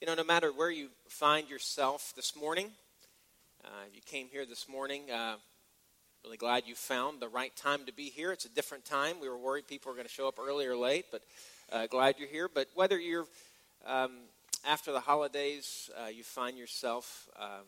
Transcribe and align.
You 0.00 0.06
know, 0.06 0.14
no 0.14 0.24
matter 0.24 0.50
where 0.50 0.70
you 0.70 0.88
find 1.08 1.46
yourself 1.50 2.14
this 2.16 2.34
morning, 2.34 2.70
uh, 3.62 3.84
you 3.92 4.00
came 4.06 4.28
here 4.32 4.46
this 4.46 4.66
morning. 4.66 5.10
Uh, 5.10 5.34
really 6.24 6.38
glad 6.38 6.62
you 6.64 6.74
found 6.74 7.20
the 7.20 7.28
right 7.28 7.54
time 7.54 7.84
to 7.84 7.92
be 7.92 8.04
here. 8.04 8.32
It's 8.32 8.46
a 8.46 8.48
different 8.48 8.86
time. 8.86 9.16
We 9.20 9.28
were 9.28 9.36
worried 9.36 9.68
people 9.68 9.92
were 9.92 9.96
going 9.96 10.08
to 10.08 10.12
show 10.12 10.26
up 10.26 10.38
early 10.38 10.64
or 10.64 10.74
late, 10.74 11.04
but 11.12 11.20
uh, 11.70 11.86
glad 11.86 12.14
you're 12.18 12.30
here. 12.30 12.48
But 12.48 12.68
whether 12.74 12.98
you're 12.98 13.26
um, 13.86 14.12
after 14.66 14.90
the 14.90 15.00
holidays, 15.00 15.90
uh, 16.02 16.08
you 16.08 16.22
find 16.22 16.56
yourself 16.56 17.28
um, 17.38 17.66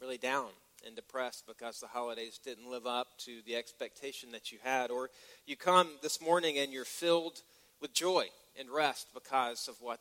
really 0.00 0.16
down 0.16 0.48
and 0.86 0.96
depressed 0.96 1.44
because 1.46 1.80
the 1.80 1.86
holidays 1.86 2.40
didn't 2.42 2.70
live 2.70 2.86
up 2.86 3.08
to 3.26 3.42
the 3.44 3.56
expectation 3.56 4.32
that 4.32 4.50
you 4.50 4.56
had, 4.64 4.90
or 4.90 5.10
you 5.44 5.54
come 5.54 5.88
this 6.00 6.18
morning 6.18 6.56
and 6.56 6.72
you're 6.72 6.86
filled 6.86 7.42
with 7.82 7.92
joy 7.92 8.24
and 8.58 8.70
rest 8.70 9.08
because 9.12 9.68
of 9.68 9.76
what 9.82 10.00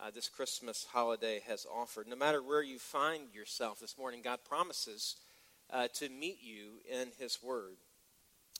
uh, 0.00 0.10
this 0.14 0.28
Christmas 0.28 0.86
holiday 0.92 1.40
has 1.46 1.66
offered. 1.72 2.06
No 2.06 2.16
matter 2.16 2.42
where 2.42 2.62
you 2.62 2.78
find 2.78 3.32
yourself 3.32 3.80
this 3.80 3.96
morning, 3.98 4.20
God 4.22 4.40
promises 4.48 5.16
uh, 5.70 5.88
to 5.94 6.08
meet 6.08 6.38
you 6.42 6.80
in 6.90 7.08
His 7.18 7.42
Word. 7.42 7.76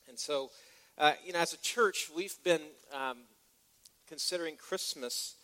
And 0.09 0.19
so, 0.19 0.51
uh, 0.99 1.13
you 1.25 1.33
know, 1.33 1.41
as 1.41 1.53
a 1.53 1.59
church, 1.59 2.11
we've 2.15 2.37
been 2.45 2.63
um, 2.93 3.19
considering 4.09 4.57
Christmas 4.57 5.35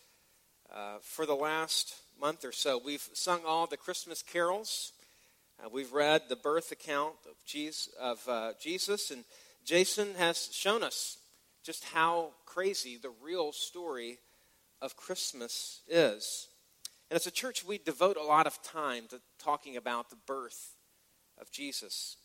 uh, 0.73 0.97
for 1.01 1.25
the 1.25 1.35
last 1.35 1.95
month 2.19 2.45
or 2.45 2.51
so. 2.51 2.79
We've 2.83 3.07
sung 3.13 3.41
all 3.45 3.67
the 3.67 3.77
Christmas 3.77 4.21
carols. 4.21 4.93
Uh, 5.59 5.69
we've 5.71 5.91
read 5.91 6.23
the 6.29 6.35
birth 6.35 6.71
account 6.71 7.15
of 7.29 7.35
Jesus, 7.45 7.89
of, 7.99 8.27
uh, 8.27 8.53
Jesus, 8.61 9.11
and 9.11 9.23
Jason 9.65 10.15
has 10.17 10.49
shown 10.51 10.83
us 10.83 11.17
just 11.63 11.83
how 11.85 12.29
crazy 12.45 12.97
the 12.97 13.11
real 13.21 13.51
story 13.51 14.17
of 14.81 14.95
Christmas 14.95 15.81
is. 15.87 16.47
And 17.09 17.15
as 17.15 17.27
a 17.27 17.31
church, 17.31 17.65
we 17.65 17.77
devote 17.77 18.17
a 18.17 18.23
lot 18.23 18.47
of 18.47 18.61
time 18.63 19.03
to 19.09 19.21
talking 19.37 19.77
about 19.77 20.09
the 20.09 20.17
birth 20.25 20.75
of 21.39 21.51
Jesus. 21.51 22.17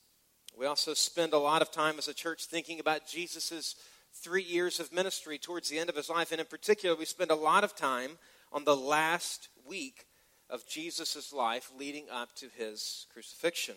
We 0.57 0.67
also 0.67 0.95
spend 0.95 1.33
a 1.33 1.39
lot 1.39 1.61
of 1.61 1.71
time 1.71 1.99
as 1.99 2.09
a 2.09 2.15
church 2.15 2.45
thinking 2.45 2.81
about 2.81 3.07
Jesus' 3.07 3.75
three 4.23 4.43
years 4.43 4.81
of 4.81 4.93
ministry 4.93 5.39
towards 5.39 5.69
the 5.69 5.79
end 5.79 5.91
of 5.91 5.97
his 5.97 6.09
life. 6.09 6.33
And 6.33 6.41
in 6.41 6.47
particular, 6.47 6.97
we 6.97 7.05
spend 7.05 7.31
a 7.31 7.37
lot 7.37 7.65
of 7.65 7.77
time 7.77 8.13
on 8.53 8.65
the 8.65 8.77
last 8.77 9.49
week 9.67 10.07
of 10.49 10.67
Jesus' 10.69 11.33
life 11.33 11.71
leading 11.77 12.07
up 12.11 12.35
to 12.37 12.47
his 12.57 13.07
crucifixion. 13.13 13.75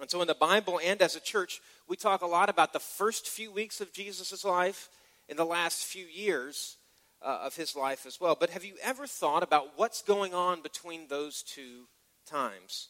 And 0.00 0.10
so, 0.10 0.20
in 0.20 0.26
the 0.26 0.34
Bible 0.34 0.80
and 0.84 1.00
as 1.00 1.14
a 1.14 1.20
church, 1.20 1.60
we 1.88 1.96
talk 1.96 2.22
a 2.22 2.26
lot 2.26 2.48
about 2.48 2.72
the 2.72 2.80
first 2.80 3.28
few 3.28 3.52
weeks 3.52 3.80
of 3.80 3.92
Jesus' 3.92 4.44
life 4.44 4.88
in 5.28 5.36
the 5.36 5.44
last 5.44 5.84
few 5.84 6.04
years 6.04 6.76
uh, 7.24 7.40
of 7.42 7.56
his 7.56 7.74
life 7.74 8.06
as 8.06 8.20
well. 8.20 8.36
But 8.38 8.50
have 8.50 8.64
you 8.64 8.74
ever 8.82 9.06
thought 9.06 9.42
about 9.42 9.70
what's 9.76 10.02
going 10.02 10.34
on 10.34 10.60
between 10.60 11.08
those 11.08 11.42
two 11.42 11.86
times? 12.26 12.88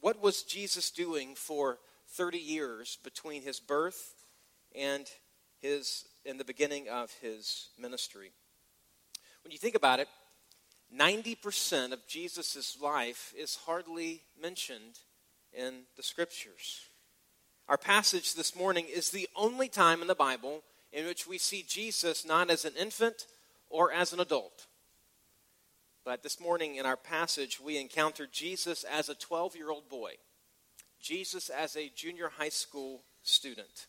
What 0.00 0.22
was 0.22 0.42
Jesus 0.42 0.90
doing 0.90 1.34
for 1.34 1.78
30 2.10 2.38
years 2.38 2.98
between 3.02 3.42
his 3.42 3.58
birth 3.58 4.14
and 4.74 5.06
his 5.60 6.04
in 6.24 6.38
the 6.38 6.44
beginning 6.44 6.88
of 6.88 7.12
his 7.20 7.68
ministry? 7.78 8.30
When 9.42 9.50
you 9.50 9.58
think 9.58 9.74
about 9.74 9.98
it, 9.98 10.08
90% 10.96 11.92
of 11.92 12.06
Jesus' 12.06 12.78
life 12.80 13.34
is 13.36 13.58
hardly 13.66 14.22
mentioned 14.40 15.00
in 15.52 15.82
the 15.96 16.02
scriptures. 16.02 16.80
Our 17.68 17.76
passage 17.76 18.34
this 18.34 18.56
morning 18.56 18.86
is 18.88 19.10
the 19.10 19.28
only 19.36 19.68
time 19.68 20.00
in 20.00 20.08
the 20.08 20.14
Bible 20.14 20.62
in 20.92 21.04
which 21.04 21.26
we 21.26 21.36
see 21.36 21.64
Jesus 21.66 22.24
not 22.24 22.50
as 22.50 22.64
an 22.64 22.72
infant 22.78 23.26
or 23.70 23.92
as 23.92 24.12
an 24.12 24.20
adult. 24.20 24.66
But 26.04 26.22
this 26.22 26.40
morning 26.40 26.76
in 26.76 26.86
our 26.86 26.96
passage, 26.96 27.60
we 27.60 27.76
encounter 27.76 28.26
Jesus 28.26 28.84
as 28.84 29.08
a 29.08 29.14
12 29.14 29.56
year 29.56 29.70
old 29.70 29.88
boy, 29.88 30.12
Jesus 31.00 31.50
as 31.50 31.76
a 31.76 31.90
junior 31.94 32.30
high 32.38 32.48
school 32.48 33.02
student. 33.22 33.86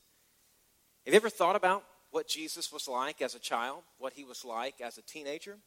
Have 1.06 1.14
you 1.14 1.18
ever 1.18 1.30
thought 1.30 1.56
about 1.56 1.84
what 2.12 2.28
Jesus 2.28 2.72
was 2.72 2.88
like 2.88 3.22
as 3.22 3.36
a 3.36 3.40
child, 3.40 3.84
what 3.98 4.14
he 4.14 4.24
was 4.24 4.44
like 4.44 4.82
as 4.82 4.98
a 4.98 5.02
teenager? 5.02 5.58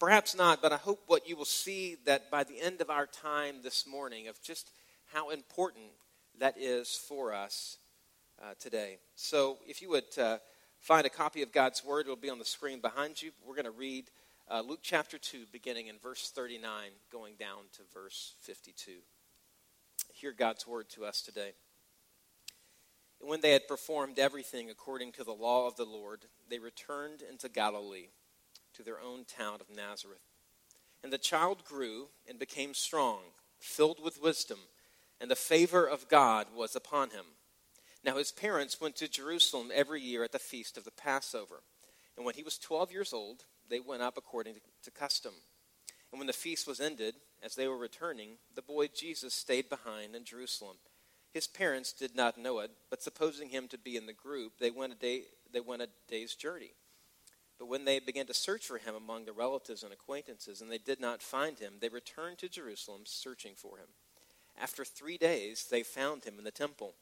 Perhaps 0.00 0.36
not, 0.36 0.60
but 0.60 0.72
I 0.72 0.76
hope 0.76 1.04
what 1.06 1.28
you 1.28 1.36
will 1.36 1.44
see 1.44 1.96
that 2.04 2.30
by 2.30 2.42
the 2.42 2.60
end 2.60 2.80
of 2.80 2.90
our 2.90 3.06
time 3.06 3.56
this 3.62 3.86
morning 3.86 4.26
of 4.26 4.42
just 4.42 4.70
how 5.12 5.30
important 5.30 5.86
that 6.40 6.56
is 6.58 7.00
for 7.08 7.32
us 7.32 7.78
uh, 8.42 8.54
today. 8.58 8.98
So, 9.14 9.58
if 9.66 9.80
you 9.80 9.90
would 9.90 10.18
uh, 10.18 10.38
find 10.84 11.06
a 11.06 11.10
copy 11.10 11.40
of 11.40 11.50
God's 11.50 11.82
Word. 11.82 12.04
It'll 12.04 12.14
be 12.14 12.28
on 12.28 12.38
the 12.38 12.44
screen 12.44 12.80
behind 12.80 13.22
you. 13.22 13.30
We're 13.46 13.54
going 13.54 13.64
to 13.64 13.70
read 13.70 14.10
uh, 14.50 14.60
Luke 14.60 14.80
chapter 14.82 15.16
2, 15.16 15.46
beginning 15.50 15.86
in 15.86 15.96
verse 15.98 16.30
39, 16.30 16.90
going 17.10 17.36
down 17.36 17.62
to 17.72 17.82
verse 17.94 18.34
52. 18.42 18.92
Hear 20.12 20.32
God's 20.32 20.66
Word 20.66 20.90
to 20.90 21.06
us 21.06 21.22
today. 21.22 21.52
And 23.18 23.30
when 23.30 23.40
they 23.40 23.52
had 23.52 23.66
performed 23.66 24.18
everything 24.18 24.68
according 24.68 25.12
to 25.12 25.24
the 25.24 25.32
law 25.32 25.66
of 25.66 25.76
the 25.76 25.86
Lord, 25.86 26.26
they 26.50 26.58
returned 26.58 27.22
into 27.22 27.48
Galilee, 27.48 28.08
to 28.74 28.82
their 28.82 29.00
own 29.00 29.24
town 29.24 29.60
of 29.62 29.74
Nazareth. 29.74 30.18
And 31.02 31.10
the 31.10 31.16
child 31.18 31.64
grew 31.64 32.08
and 32.28 32.38
became 32.38 32.74
strong, 32.74 33.20
filled 33.58 34.04
with 34.04 34.22
wisdom, 34.22 34.58
and 35.18 35.30
the 35.30 35.36
favor 35.36 35.86
of 35.86 36.10
God 36.10 36.48
was 36.54 36.76
upon 36.76 37.08
him. 37.10 37.24
Now 38.04 38.18
his 38.18 38.32
parents 38.32 38.80
went 38.80 38.96
to 38.96 39.08
Jerusalem 39.08 39.70
every 39.74 40.00
year 40.00 40.24
at 40.24 40.32
the 40.32 40.38
feast 40.38 40.76
of 40.76 40.84
the 40.84 40.90
Passover. 40.90 41.62
And 42.16 42.26
when 42.26 42.34
he 42.34 42.42
was 42.42 42.58
12 42.58 42.92
years 42.92 43.12
old, 43.12 43.44
they 43.68 43.80
went 43.80 44.02
up 44.02 44.18
according 44.18 44.56
to 44.82 44.90
custom. 44.90 45.32
And 46.12 46.20
when 46.20 46.26
the 46.26 46.34
feast 46.34 46.66
was 46.66 46.80
ended, 46.80 47.14
as 47.42 47.54
they 47.54 47.66
were 47.66 47.78
returning, 47.78 48.36
the 48.54 48.62
boy 48.62 48.88
Jesus 48.88 49.34
stayed 49.34 49.68
behind 49.68 50.14
in 50.14 50.24
Jerusalem. 50.24 50.76
His 51.32 51.48
parents 51.48 51.92
did 51.92 52.14
not 52.14 52.38
know 52.38 52.60
it, 52.60 52.70
but 52.90 53.02
supposing 53.02 53.48
him 53.48 53.66
to 53.68 53.78
be 53.78 53.96
in 53.96 54.06
the 54.06 54.12
group, 54.12 54.52
they 54.60 54.70
went 54.70 54.92
a, 54.92 54.96
day, 54.96 55.22
they 55.52 55.60
went 55.60 55.82
a 55.82 55.88
day's 56.08 56.34
journey. 56.34 56.74
But 57.58 57.68
when 57.68 57.84
they 57.84 57.98
began 57.98 58.26
to 58.26 58.34
search 58.34 58.66
for 58.66 58.78
him 58.78 58.94
among 58.94 59.24
the 59.24 59.32
relatives 59.32 59.82
and 59.82 59.92
acquaintances, 59.92 60.60
and 60.60 60.70
they 60.70 60.78
did 60.78 61.00
not 61.00 61.22
find 61.22 61.58
him, 61.58 61.74
they 61.80 61.88
returned 61.88 62.38
to 62.38 62.48
Jerusalem 62.48 63.02
searching 63.04 63.54
for 63.56 63.78
him. 63.78 63.88
After 64.60 64.84
three 64.84 65.18
days, 65.18 65.66
they 65.68 65.82
found 65.82 66.24
him 66.24 66.34
in 66.38 66.44
the 66.44 66.50
temple 66.52 66.94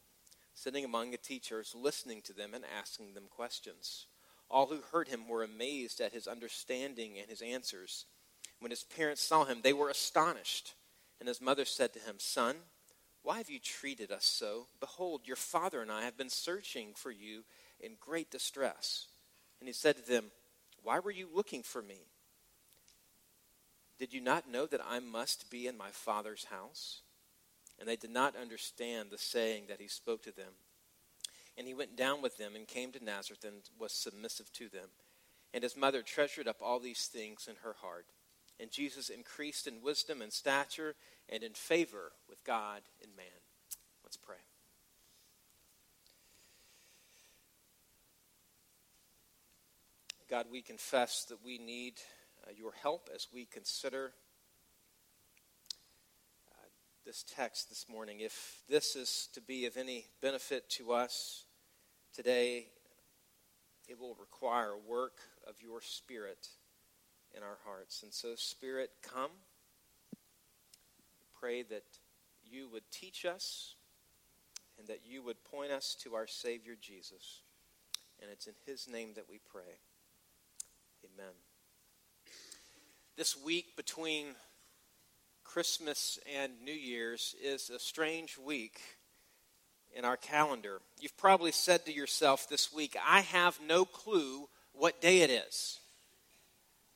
sitting 0.55 0.85
among 0.85 1.11
the 1.11 1.17
teachers, 1.17 1.75
listening 1.75 2.23
to 2.23 2.33
them 2.33 2.55
and 2.55 2.65
asking 2.79 3.15
them 3.15 3.25
questions. 3.31 4.07
All 4.51 4.67
who 4.67 4.81
heard 4.93 5.09
him 5.09 5.29
were 5.29 5.43
amazed 5.43 6.01
at 6.01 6.13
his 6.13 6.27
understanding 6.27 7.19
and 7.19 7.29
his 7.29 7.43
answers. 7.43 8.07
When 8.61 8.71
his 8.71 8.85
parents 8.85 9.23
saw 9.23 9.45
him, 9.45 9.61
they 9.63 9.73
were 9.73 9.89
astonished. 9.89 10.75
And 11.21 11.29
his 11.29 11.41
mother 11.41 11.65
said 11.65 11.93
to 11.95 12.01
him, 12.01 12.17
Son, 12.19 12.57
why 13.23 13.39
have 13.39 13.49
you 13.49 13.61
treated 13.61 14.11
us 14.11 14.25
so? 14.25 14.67
Behold, 14.81 15.23
your 15.25 15.37
father 15.37 15.81
and 15.81 15.91
I 15.91 16.03
have 16.03 16.17
been 16.17 16.29
searching 16.29 16.93
for 16.95 17.11
you 17.11 17.45
in 17.81 17.93
great 18.01 18.31
distress. 18.31 19.07
And 19.61 19.69
he 19.69 19.73
said 19.73 19.97
to 19.97 20.03
them, 20.03 20.33
Why 20.83 20.99
were 20.99 21.11
you 21.11 21.29
looking 21.33 21.63
for 21.63 21.81
me? 21.81 22.01
Did 23.99 24.13
you 24.13 24.21
not 24.21 24.51
know 24.51 24.67
that 24.67 24.81
I 24.85 24.99
must 24.99 25.51
be 25.51 25.69
in 25.69 25.77
my 25.77 25.91
father's 25.91 26.47
house? 26.47 27.03
And 27.83 27.89
they 27.89 27.97
did 27.97 28.13
not 28.13 28.37
understand 28.37 29.11
the 29.11 29.19
saying 29.19 29.65
that 29.69 29.81
he 29.81 29.89
spoke 29.89 30.23
to 30.23 30.31
them. 30.31 30.53
And 31.59 31.67
he 31.67 31.75
went 31.75 31.97
down 31.97 32.23
with 32.23 32.39
them 32.39 32.55
and 32.55 32.65
came 32.65 32.93
to 32.93 33.05
Nazareth 33.05 33.45
and 33.45 33.57
was 33.77 33.91
submissive 33.91 34.53
to 34.53 34.69
them. 34.69 34.87
And 35.53 35.65
his 35.65 35.77
mother 35.77 36.01
treasured 36.01 36.47
up 36.47 36.59
all 36.63 36.79
these 36.79 37.07
things 37.07 37.49
in 37.49 37.57
her 37.65 37.75
heart. 37.83 38.07
And 38.61 38.71
Jesus 38.71 39.09
increased 39.09 39.67
in 39.67 39.83
wisdom 39.83 40.23
and 40.23 40.33
stature 40.33 40.95
and 41.29 41.43
in 41.43 41.55
favor 41.55 42.13
with 42.29 42.45
God 42.45 42.83
and 43.03 43.17
man. 43.17 43.27
Let's 44.05 44.17
pray. 44.17 44.37
God, 50.31 50.47
we 50.53 50.63
confess 50.63 51.25
that 51.31 51.45
we 51.45 51.59
need 51.59 51.95
uh, 52.47 52.53
your 52.57 52.75
help 52.81 53.11
as 53.13 53.27
we 53.35 53.45
consider 53.45 54.13
this 57.05 57.25
text 57.35 57.69
this 57.69 57.87
morning. 57.89 58.21
If 58.21 58.63
this 58.69 58.95
is 58.95 59.29
to 59.35 59.41
be 59.41 59.67
of 59.67 59.77
any 59.77 60.07
benefit 60.21 60.69
to 60.71 60.93
us 60.93 61.45
today, 62.15 62.67
it 63.89 63.99
will 63.99 64.15
require 64.21 64.71
a 64.71 64.91
work 64.91 65.19
of 65.47 65.57
your 65.61 65.81
Spirit 65.81 66.49
in 67.37 67.43
our 67.43 67.59
hearts. 67.65 68.03
And 68.05 68.13
so, 68.13 68.35
Spirit, 68.37 68.91
come. 69.03 69.31
Pray 71.41 71.63
that 71.63 71.85
you 72.45 72.69
would 72.69 72.89
teach 72.93 73.25
us 73.25 73.75
and 74.79 74.87
that 74.87 75.01
you 75.05 75.23
would 75.23 75.43
point 75.43 75.73
us 75.73 75.97
to 76.03 76.15
our 76.15 76.29
Savior 76.29 76.75
Jesus. 76.81 77.41
And 78.21 78.31
it's 78.31 78.47
in 78.47 78.55
His 78.65 78.89
name 78.89 79.15
that 79.17 79.29
we 79.29 79.41
pray. 79.51 79.79
Amen. 81.05 81.33
This 83.17 83.37
week 83.37 83.77
between 83.77 84.27
Christmas 85.53 86.19
and 86.35 86.51
New 86.65 86.73
Year's 86.73 87.37
is 87.45 87.69
a 87.69 87.79
strange 87.79 88.39
week 88.39 88.81
in 89.95 90.03
our 90.03 90.17
calendar. 90.17 90.81
You've 90.99 91.19
probably 91.19 91.53
said 91.53 91.85
to 91.85 91.93
yourself 91.93 92.49
this 92.49 92.73
week, 92.73 92.97
I 93.07 93.21
have 93.21 93.61
no 93.69 93.85
clue 93.85 94.49
what 94.73 95.03
day 95.03 95.21
it 95.21 95.29
is. 95.29 95.79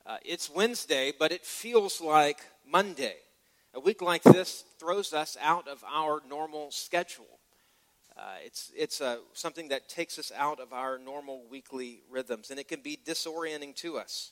Uh, 0.07 0.17
it's 0.25 0.49
Wednesday, 0.49 1.13
but 1.19 1.31
it 1.31 1.45
feels 1.45 2.01
like 2.01 2.39
Monday. 2.67 3.17
A 3.75 3.79
week 3.79 4.01
like 4.01 4.23
this 4.23 4.63
throws 4.79 5.13
us 5.13 5.37
out 5.39 5.67
of 5.67 5.83
our 5.87 6.23
normal 6.27 6.71
schedule. 6.71 7.37
Uh, 8.17 8.37
it's 8.43 8.71
it's 8.75 9.01
uh, 9.01 9.17
something 9.33 9.67
that 9.67 9.87
takes 9.87 10.17
us 10.17 10.31
out 10.35 10.59
of 10.59 10.73
our 10.73 10.97
normal 10.97 11.43
weekly 11.47 12.01
rhythms, 12.09 12.49
and 12.49 12.59
it 12.59 12.67
can 12.67 12.81
be 12.81 12.97
disorienting 13.05 13.75
to 13.75 13.99
us. 13.99 14.31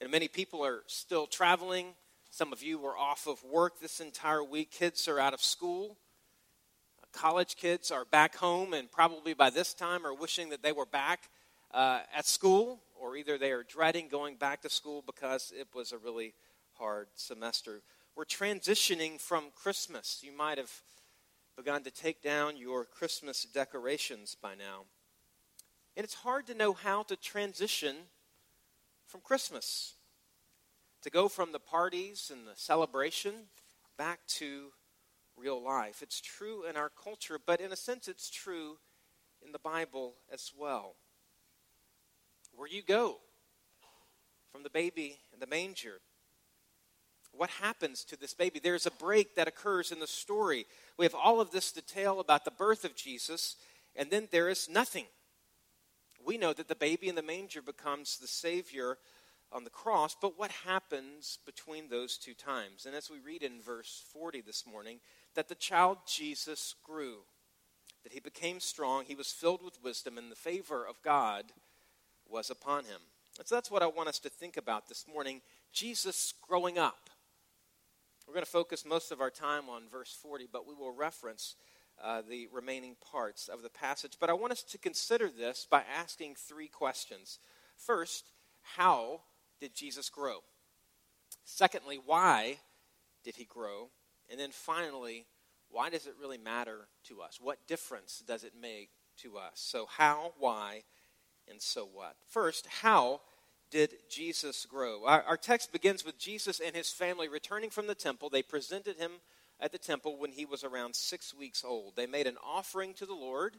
And 0.00 0.10
many 0.10 0.26
people 0.26 0.66
are 0.66 0.82
still 0.88 1.28
traveling. 1.28 1.94
Some 2.30 2.52
of 2.52 2.62
you 2.62 2.78
were 2.78 2.96
off 2.96 3.26
of 3.26 3.42
work 3.44 3.80
this 3.80 4.00
entire 4.00 4.42
week. 4.42 4.70
Kids 4.70 5.08
are 5.08 5.18
out 5.18 5.34
of 5.34 5.42
school. 5.42 5.96
College 7.12 7.56
kids 7.56 7.90
are 7.90 8.04
back 8.04 8.36
home, 8.36 8.72
and 8.72 8.90
probably 8.90 9.34
by 9.34 9.50
this 9.50 9.74
time 9.74 10.06
are 10.06 10.14
wishing 10.14 10.50
that 10.50 10.62
they 10.62 10.70
were 10.70 10.86
back 10.86 11.28
uh, 11.72 12.00
at 12.14 12.26
school 12.26 12.80
or 13.00 13.16
either 13.16 13.38
they 13.38 13.50
are 13.50 13.62
dreading 13.62 14.08
going 14.08 14.36
back 14.36 14.62
to 14.62 14.68
school 14.68 15.02
because 15.04 15.52
it 15.58 15.66
was 15.74 15.90
a 15.90 15.98
really 15.98 16.34
hard 16.74 17.08
semester. 17.14 17.80
We're 18.14 18.24
transitioning 18.24 19.20
from 19.20 19.44
Christmas. 19.54 20.20
You 20.22 20.36
might 20.36 20.58
have 20.58 20.70
begun 21.56 21.82
to 21.84 21.90
take 21.90 22.22
down 22.22 22.56
your 22.56 22.84
Christmas 22.84 23.44
decorations 23.44 24.36
by 24.40 24.54
now. 24.54 24.84
And 25.96 26.04
it's 26.04 26.14
hard 26.14 26.46
to 26.46 26.54
know 26.54 26.72
how 26.74 27.02
to 27.04 27.16
transition 27.16 27.96
from 29.06 29.20
Christmas, 29.22 29.94
to 31.02 31.10
go 31.10 31.28
from 31.28 31.52
the 31.52 31.58
parties 31.58 32.30
and 32.32 32.46
the 32.46 32.56
celebration 32.56 33.34
back 33.96 34.20
to 34.26 34.72
real 35.36 35.62
life. 35.62 36.02
It's 36.02 36.20
true 36.20 36.64
in 36.64 36.76
our 36.76 36.90
culture, 36.90 37.38
but 37.44 37.60
in 37.60 37.72
a 37.72 37.76
sense, 37.76 38.08
it's 38.08 38.30
true 38.30 38.78
in 39.44 39.52
the 39.52 39.58
Bible 39.58 40.14
as 40.32 40.52
well 40.56 40.96
where 42.54 42.68
you 42.68 42.82
go 42.82 43.16
from 44.52 44.62
the 44.62 44.70
baby 44.70 45.18
in 45.32 45.40
the 45.40 45.46
manger. 45.46 46.00
What 47.32 47.50
happens 47.50 48.04
to 48.04 48.18
this 48.18 48.34
baby? 48.34 48.58
There's 48.58 48.86
a 48.86 48.90
break 48.90 49.36
that 49.36 49.48
occurs 49.48 49.92
in 49.92 50.00
the 50.00 50.06
story. 50.06 50.66
We 50.98 51.04
have 51.04 51.14
all 51.14 51.40
of 51.40 51.52
this 51.52 51.70
detail 51.72 52.18
about 52.20 52.44
the 52.44 52.50
birth 52.50 52.84
of 52.84 52.96
Jesus, 52.96 53.56
and 53.94 54.10
then 54.10 54.28
there 54.30 54.48
is 54.48 54.68
nothing. 54.68 55.06
We 56.24 56.38
know 56.38 56.52
that 56.52 56.68
the 56.68 56.74
baby 56.74 57.08
in 57.08 57.14
the 57.14 57.22
manger 57.22 57.62
becomes 57.62 58.18
the 58.18 58.26
Savior 58.26 58.98
on 59.52 59.64
the 59.64 59.70
cross, 59.70 60.16
but 60.20 60.38
what 60.38 60.50
happens 60.50 61.38
between 61.44 61.88
those 61.88 62.16
two 62.16 62.34
times? 62.34 62.86
And 62.86 62.94
as 62.94 63.10
we 63.10 63.18
read 63.18 63.42
in 63.42 63.60
verse 63.60 64.02
40 64.12 64.42
this 64.42 64.64
morning, 64.66 65.00
that 65.34 65.48
the 65.48 65.54
child 65.54 65.98
Jesus 66.06 66.74
grew, 66.84 67.18
that 68.02 68.12
he 68.12 68.20
became 68.20 68.60
strong, 68.60 69.04
he 69.04 69.14
was 69.14 69.32
filled 69.32 69.62
with 69.64 69.82
wisdom, 69.82 70.18
and 70.18 70.30
the 70.30 70.36
favor 70.36 70.86
of 70.86 71.02
God 71.02 71.46
was 72.28 72.50
upon 72.50 72.84
him. 72.84 73.00
And 73.38 73.46
so 73.46 73.54
that's 73.54 73.70
what 73.70 73.82
I 73.82 73.86
want 73.86 74.08
us 74.08 74.18
to 74.20 74.28
think 74.28 74.56
about 74.56 74.88
this 74.88 75.06
morning 75.12 75.40
Jesus 75.72 76.34
growing 76.46 76.78
up. 76.78 77.10
We're 78.26 78.34
going 78.34 78.44
to 78.44 78.50
focus 78.50 78.84
most 78.84 79.10
of 79.10 79.20
our 79.20 79.30
time 79.30 79.68
on 79.68 79.88
verse 79.90 80.16
40, 80.22 80.48
but 80.52 80.66
we 80.66 80.74
will 80.74 80.92
reference 80.92 81.56
uh, 82.02 82.22
the 82.28 82.48
remaining 82.52 82.96
parts 83.10 83.48
of 83.48 83.62
the 83.62 83.68
passage. 83.68 84.16
But 84.20 84.30
I 84.30 84.34
want 84.34 84.52
us 84.52 84.62
to 84.62 84.78
consider 84.78 85.28
this 85.28 85.66
by 85.68 85.82
asking 85.98 86.36
three 86.36 86.68
questions. 86.68 87.38
First, 87.76 88.30
how 88.76 89.22
did 89.60 89.74
Jesus 89.74 90.08
grow? 90.08 90.38
Secondly, 91.44 91.98
why 92.04 92.58
did 93.24 93.36
he 93.36 93.44
grow? 93.44 93.90
And 94.30 94.38
then 94.38 94.50
finally, 94.50 95.26
why 95.70 95.90
does 95.90 96.06
it 96.06 96.14
really 96.20 96.38
matter 96.38 96.88
to 97.04 97.20
us? 97.20 97.38
What 97.40 97.66
difference 97.66 98.22
does 98.26 98.44
it 98.44 98.52
make 98.60 98.90
to 99.18 99.38
us? 99.38 99.52
So, 99.54 99.86
how, 99.86 100.32
why, 100.38 100.82
and 101.48 101.60
so 101.60 101.88
what? 101.92 102.16
First, 102.28 102.66
how 102.82 103.20
did 103.70 103.94
Jesus 104.08 104.66
grow? 104.66 105.04
Our, 105.04 105.22
our, 105.22 105.36
text 105.36 105.72
begins 105.72 106.04
with 106.04 106.18
Jesus 106.18 106.60
and 106.60 106.74
his 106.74 106.90
family 106.90 107.28
returning 107.28 107.70
from 107.70 107.86
the 107.86 107.94
temple. 107.94 108.28
They 108.28 108.42
presented 108.42 108.96
him 108.96 109.12
at 109.60 109.72
the 109.72 109.78
temple 109.78 110.18
when 110.18 110.32
he 110.32 110.44
was 110.44 110.64
around 110.64 110.94
six 110.96 111.34
weeks 111.34 111.64
old. 111.64 111.94
They 111.94 112.06
made 112.06 112.26
an 112.26 112.36
offering 112.44 112.94
to 112.94 113.06
the 113.06 113.14
Lord, 113.14 113.56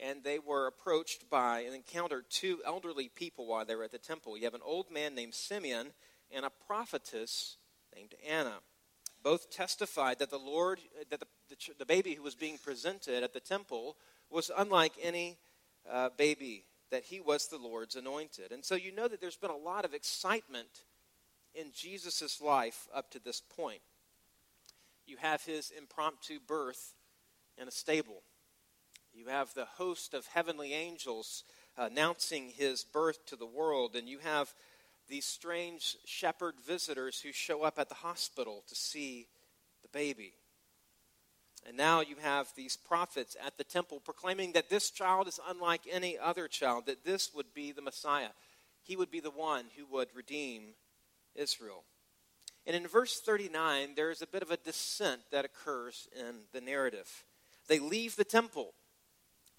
and 0.00 0.22
they 0.22 0.38
were 0.38 0.66
approached 0.66 1.28
by 1.30 1.60
and 1.60 1.74
encountered 1.74 2.24
two 2.28 2.60
elderly 2.66 3.08
people 3.08 3.46
while 3.46 3.64
they 3.64 3.74
were 3.74 3.84
at 3.84 3.92
the 3.92 3.98
temple. 3.98 4.36
You 4.36 4.44
have 4.44 4.54
an 4.54 4.60
old 4.64 4.90
man 4.90 5.14
named 5.14 5.34
Simeon 5.34 5.92
and 6.30 6.44
a 6.44 6.50
prophetess 6.66 7.56
named 7.94 8.14
Anna. 8.28 8.54
Both 9.22 9.50
testified 9.50 10.18
that 10.18 10.30
the 10.30 10.38
Lord, 10.38 10.80
that 11.10 11.20
the, 11.20 11.26
the, 11.48 11.56
the 11.78 11.86
baby 11.86 12.14
who 12.14 12.22
was 12.22 12.34
being 12.34 12.58
presented 12.58 13.22
at 13.22 13.32
the 13.32 13.40
temple 13.40 13.96
was 14.30 14.50
unlike 14.56 14.92
any 15.02 15.38
uh, 15.90 16.10
baby 16.16 16.64
that 16.90 17.04
he 17.04 17.20
was 17.20 17.46
the 17.46 17.58
Lord's 17.58 17.96
anointed. 17.96 18.52
And 18.52 18.64
so 18.64 18.74
you 18.74 18.92
know 18.92 19.08
that 19.08 19.20
there's 19.20 19.36
been 19.36 19.50
a 19.50 19.56
lot 19.56 19.84
of 19.84 19.94
excitement 19.94 20.84
in 21.54 21.66
Jesus' 21.74 22.40
life 22.40 22.86
up 22.94 23.10
to 23.12 23.18
this 23.18 23.40
point. 23.40 23.80
You 25.06 25.16
have 25.18 25.42
his 25.42 25.72
impromptu 25.76 26.38
birth 26.46 26.94
in 27.56 27.68
a 27.68 27.70
stable. 27.70 28.22
You 29.14 29.26
have 29.26 29.54
the 29.54 29.64
host 29.64 30.12
of 30.12 30.26
heavenly 30.26 30.72
angels 30.72 31.44
announcing 31.76 32.50
his 32.56 32.82
birth 32.82 33.24
to 33.26 33.36
the 33.36 33.46
world, 33.46 33.94
and 33.94 34.08
you 34.08 34.18
have 34.18 34.52
these 35.08 35.24
strange 35.24 35.96
shepherd 36.04 36.56
visitors 36.66 37.20
who 37.20 37.30
show 37.30 37.62
up 37.62 37.78
at 37.78 37.88
the 37.88 37.94
hospital 37.94 38.64
to 38.68 38.74
see 38.74 39.28
the 39.82 39.88
baby. 39.88 40.32
And 41.66 41.76
now 41.76 42.00
you 42.00 42.16
have 42.20 42.48
these 42.56 42.76
prophets 42.76 43.36
at 43.44 43.56
the 43.56 43.62
temple 43.62 44.00
proclaiming 44.00 44.52
that 44.52 44.68
this 44.68 44.90
child 44.90 45.28
is 45.28 45.38
unlike 45.48 45.82
any 45.88 46.18
other 46.18 46.48
child, 46.48 46.86
that 46.86 47.04
this 47.04 47.32
would 47.34 47.54
be 47.54 47.70
the 47.70 47.82
Messiah. 47.82 48.30
He 48.82 48.96
would 48.96 49.12
be 49.12 49.20
the 49.20 49.30
one 49.30 49.66
who 49.76 49.86
would 49.94 50.08
redeem 50.14 50.74
Israel. 51.36 51.84
And 52.66 52.74
in 52.74 52.88
verse 52.88 53.20
39, 53.20 53.90
there 53.94 54.10
is 54.10 54.22
a 54.22 54.26
bit 54.26 54.42
of 54.42 54.50
a 54.50 54.56
descent 54.56 55.20
that 55.30 55.44
occurs 55.44 56.08
in 56.18 56.40
the 56.52 56.60
narrative. 56.60 57.24
They 57.68 57.78
leave 57.78 58.16
the 58.16 58.24
temple 58.24 58.74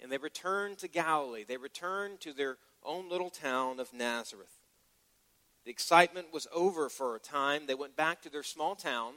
and 0.00 0.10
they 0.10 0.18
return 0.18 0.76
to 0.76 0.88
Galilee. 0.88 1.44
They 1.46 1.56
return 1.56 2.18
to 2.20 2.32
their 2.32 2.58
own 2.84 3.08
little 3.08 3.30
town 3.30 3.80
of 3.80 3.92
Nazareth. 3.92 4.52
The 5.64 5.70
excitement 5.70 6.32
was 6.32 6.46
over 6.54 6.88
for 6.88 7.16
a 7.16 7.20
time. 7.20 7.66
They 7.66 7.74
went 7.74 7.96
back 7.96 8.22
to 8.22 8.30
their 8.30 8.44
small 8.44 8.76
town 8.76 9.14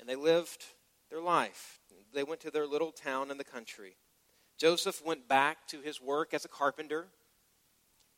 and 0.00 0.08
they 0.08 0.16
lived 0.16 0.64
their 1.10 1.20
life. 1.20 1.78
They 2.12 2.24
went 2.24 2.40
to 2.40 2.50
their 2.50 2.66
little 2.66 2.90
town 2.90 3.30
in 3.30 3.38
the 3.38 3.44
country. 3.44 3.96
Joseph 4.56 5.04
went 5.04 5.28
back 5.28 5.68
to 5.68 5.80
his 5.80 6.00
work 6.00 6.34
as 6.34 6.44
a 6.44 6.48
carpenter. 6.48 7.06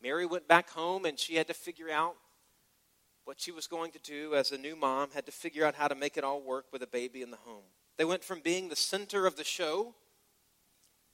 Mary 0.03 0.25
went 0.25 0.49
back 0.49 0.71
home 0.71 1.05
and 1.05 1.19
she 1.19 1.35
had 1.35 1.49
to 1.49 1.55
figure 1.55 1.91
out 1.91 2.17
what 3.25 3.39
she 3.39 3.53
was 3.53 3.67
going 3.67 3.93
to 3.93 3.99
do 3.99 4.35
as 4.35 4.51
a 4.51 4.59
new 4.59 4.75
mom, 4.75 5.11
had 5.13 5.27
to 5.27 5.33
figure 5.33 5.67
out 5.67 5.75
how 5.75 5.87
to 5.87 5.95
make 5.95 6.17
it 6.17 6.25
all 6.25 6.41
work 6.41 6.67
with 6.73 6.83
a 6.83 6.87
baby 6.87 7.21
in 7.21 7.31
the 7.31 7.37
home. 7.37 7.65
They 7.99 8.07
went 8.07 8.25
from 8.25 8.41
being 8.41 8.69
the 8.69 8.77
center 8.77 9.27
of 9.27 9.37
the 9.37 9.45
show 9.45 9.95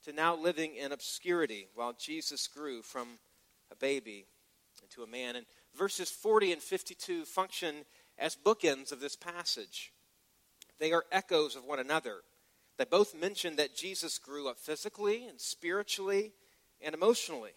to 0.07 0.13
now 0.13 0.35
living 0.35 0.75
in 0.75 0.93
obscurity 0.93 1.67
while 1.75 1.93
Jesus 1.99 2.47
grew 2.47 2.81
from 2.81 3.19
a 3.69 3.75
baby 3.75 4.25
into 4.81 5.03
a 5.03 5.07
man. 5.07 5.35
And 5.35 5.45
verses 5.77 6.09
40 6.09 6.53
and 6.53 6.61
52 6.61 7.25
function 7.25 7.75
as 8.17 8.37
bookends 8.37 8.93
of 8.93 9.01
this 9.01 9.17
passage. 9.17 9.91
They 10.79 10.93
are 10.93 11.03
echoes 11.11 11.57
of 11.57 11.65
one 11.65 11.79
another. 11.79 12.19
They 12.77 12.85
both 12.85 13.19
mention 13.19 13.57
that 13.57 13.75
Jesus 13.75 14.17
grew 14.17 14.47
up 14.47 14.57
physically 14.57 15.27
and 15.27 15.41
spiritually 15.41 16.31
and 16.79 16.95
emotionally. 16.95 17.51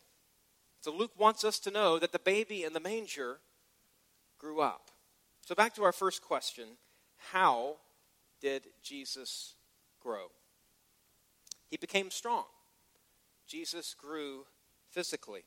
So 0.81 0.93
Luke 0.93 1.13
wants 1.17 1.45
us 1.45 1.61
to 1.61 1.71
know 1.71 2.01
that 2.01 2.11
the 2.11 2.19
baby 2.19 2.65
in 2.65 2.73
the 2.73 2.81
manger 2.81 3.39
grew 4.39 4.61
up. 4.61 4.91
So 5.47 5.55
back 5.55 5.75
to 5.77 5.85
our 5.85 5.93
first 5.93 6.21
question 6.21 6.67
how 7.33 7.77
did 8.41 8.65
Jesus 8.83 9.55
grow? 10.01 10.31
He 11.71 11.77
became 11.77 12.11
strong. 12.11 12.45
Jesus 13.47 13.95
grew 13.95 14.45
physically. 14.91 15.45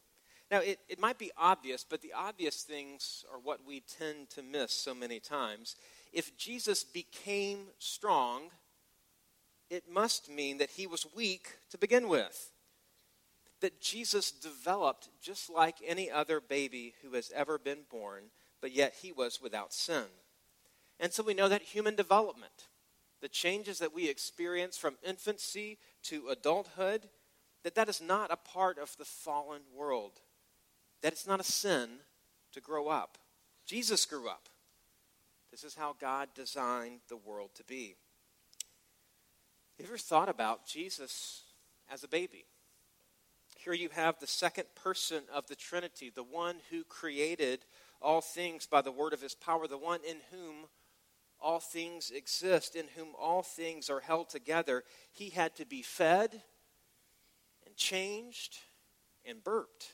Now, 0.49 0.59
it, 0.59 0.79
it 0.87 0.99
might 0.99 1.17
be 1.17 1.31
obvious, 1.37 1.85
but 1.87 2.01
the 2.01 2.13
obvious 2.13 2.63
things 2.63 3.25
are 3.31 3.39
what 3.39 3.65
we 3.65 3.81
tend 3.81 4.29
to 4.31 4.43
miss 4.43 4.71
so 4.71 4.93
many 4.93 5.19
times 5.19 5.75
if 6.13 6.37
Jesus 6.37 6.83
became 6.83 7.69
strong, 7.79 8.51
it 9.69 9.89
must 9.91 10.29
mean 10.29 10.59
that 10.59 10.69
he 10.69 10.85
was 10.85 11.07
weak 11.15 11.57
to 11.71 11.77
begin 11.77 12.07
with. 12.07 12.51
That 13.61 13.81
Jesus 13.81 14.31
developed 14.31 15.09
just 15.21 15.49
like 15.49 15.77
any 15.85 16.11
other 16.11 16.39
baby 16.39 16.93
who 17.01 17.15
has 17.15 17.31
ever 17.35 17.57
been 17.57 17.79
born, 17.89 18.25
but 18.61 18.71
yet 18.71 18.93
he 19.01 19.11
was 19.11 19.41
without 19.41 19.73
sin. 19.73 20.05
And 20.99 21.11
so 21.11 21.23
we 21.23 21.33
know 21.33 21.49
that 21.49 21.63
human 21.63 21.95
development, 21.95 22.67
the 23.23 23.29
changes 23.29 23.79
that 23.79 23.95
we 23.95 24.09
experience 24.09 24.77
from 24.77 24.97
infancy 25.01 25.77
to 26.03 26.27
adulthood, 26.27 27.07
that 27.63 27.73
that 27.73 27.87
is 27.87 28.01
not 28.01 28.29
a 28.29 28.35
part 28.35 28.77
of 28.77 28.97
the 28.97 29.05
fallen 29.05 29.61
world. 29.73 30.19
That 31.01 31.13
it's 31.13 31.25
not 31.25 31.39
a 31.39 31.43
sin 31.43 31.89
to 32.51 32.59
grow 32.59 32.89
up. 32.89 33.17
Jesus 33.65 34.05
grew 34.05 34.27
up. 34.27 34.49
This 35.51 35.63
is 35.63 35.73
how 35.73 35.95
God 36.01 36.27
designed 36.35 36.99
the 37.07 37.15
world 37.15 37.51
to 37.55 37.63
be. 37.63 37.95
Have 39.77 39.85
you 39.87 39.93
ever 39.93 39.97
thought 39.97 40.27
about 40.27 40.67
Jesus 40.67 41.43
as 41.89 42.03
a 42.03 42.09
baby? 42.09 42.43
Here 43.55 43.73
you 43.73 43.87
have 43.93 44.19
the 44.19 44.27
second 44.27 44.65
person 44.75 45.21
of 45.33 45.47
the 45.47 45.55
Trinity, 45.55 46.11
the 46.13 46.23
one 46.23 46.57
who 46.69 46.83
created 46.83 47.61
all 48.01 48.19
things 48.19 48.65
by 48.65 48.81
the 48.81 48.91
word 48.91 49.13
of 49.13 49.21
his 49.21 49.33
power, 49.33 49.65
the 49.65 49.77
one 49.77 50.01
in 50.05 50.17
whom 50.29 50.67
all 51.43 51.59
things 51.59 52.09
exist, 52.09 52.75
in 52.75 52.85
whom 52.95 53.09
all 53.19 53.43
things 53.43 53.89
are 53.89 53.99
held 53.99 54.29
together, 54.29 54.83
he 55.11 55.29
had 55.29 55.55
to 55.57 55.65
be 55.65 55.81
fed 55.81 56.41
and 57.65 57.75
changed 57.75 58.57
and 59.25 59.43
burped. 59.43 59.93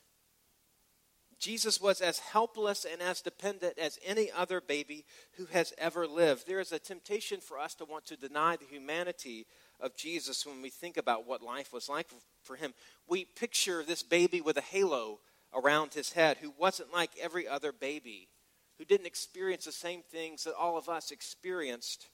Jesus 1.40 1.80
was 1.80 2.02
as 2.02 2.20
helpless 2.20 2.86
and 2.86 3.02
as 3.02 3.22
dependent 3.22 3.80
as 3.80 3.98
any 4.06 4.30
other 4.30 4.60
baby 4.60 5.06
who 5.38 5.46
has 5.46 5.74
ever 5.78 6.06
lived. 6.06 6.46
There 6.46 6.60
is 6.60 6.74
a 6.74 6.80
temptation 6.80 7.40
for 7.40 7.58
us 7.58 7.74
to 7.76 7.86
want 7.86 8.06
to 8.08 8.18
deny 8.18 8.58
the 8.58 8.66
humanity 8.66 9.46
of 9.80 9.96
Jesus 9.96 10.46
when 10.46 10.62
we 10.62 10.70
think 10.70 10.98
about 10.98 11.26
what 11.26 11.42
life 11.42 11.72
was 11.72 11.88
like 11.88 12.08
for 12.44 12.58
him. 12.58 12.74
We 13.08 13.24
picture 13.24 13.84
this 13.84 14.04
baby 14.04 14.42
with 14.42 14.58
a 14.58 14.62
halo 14.62 15.20
around 15.54 15.94
his 15.94 16.12
head 16.12 16.38
who 16.38 16.54
wasn't 16.58 16.94
like 16.94 17.12
every 17.20 17.48
other 17.48 17.72
baby, 17.72 18.28
who 18.80 18.86
didn't 18.86 19.06
experience 19.06 19.66
the 19.66 19.72
same 19.72 20.02
things 20.02 20.46
that 20.46 20.56
all 20.56 20.78
of 20.78 20.90
us 20.90 21.12
experienced 21.12 22.08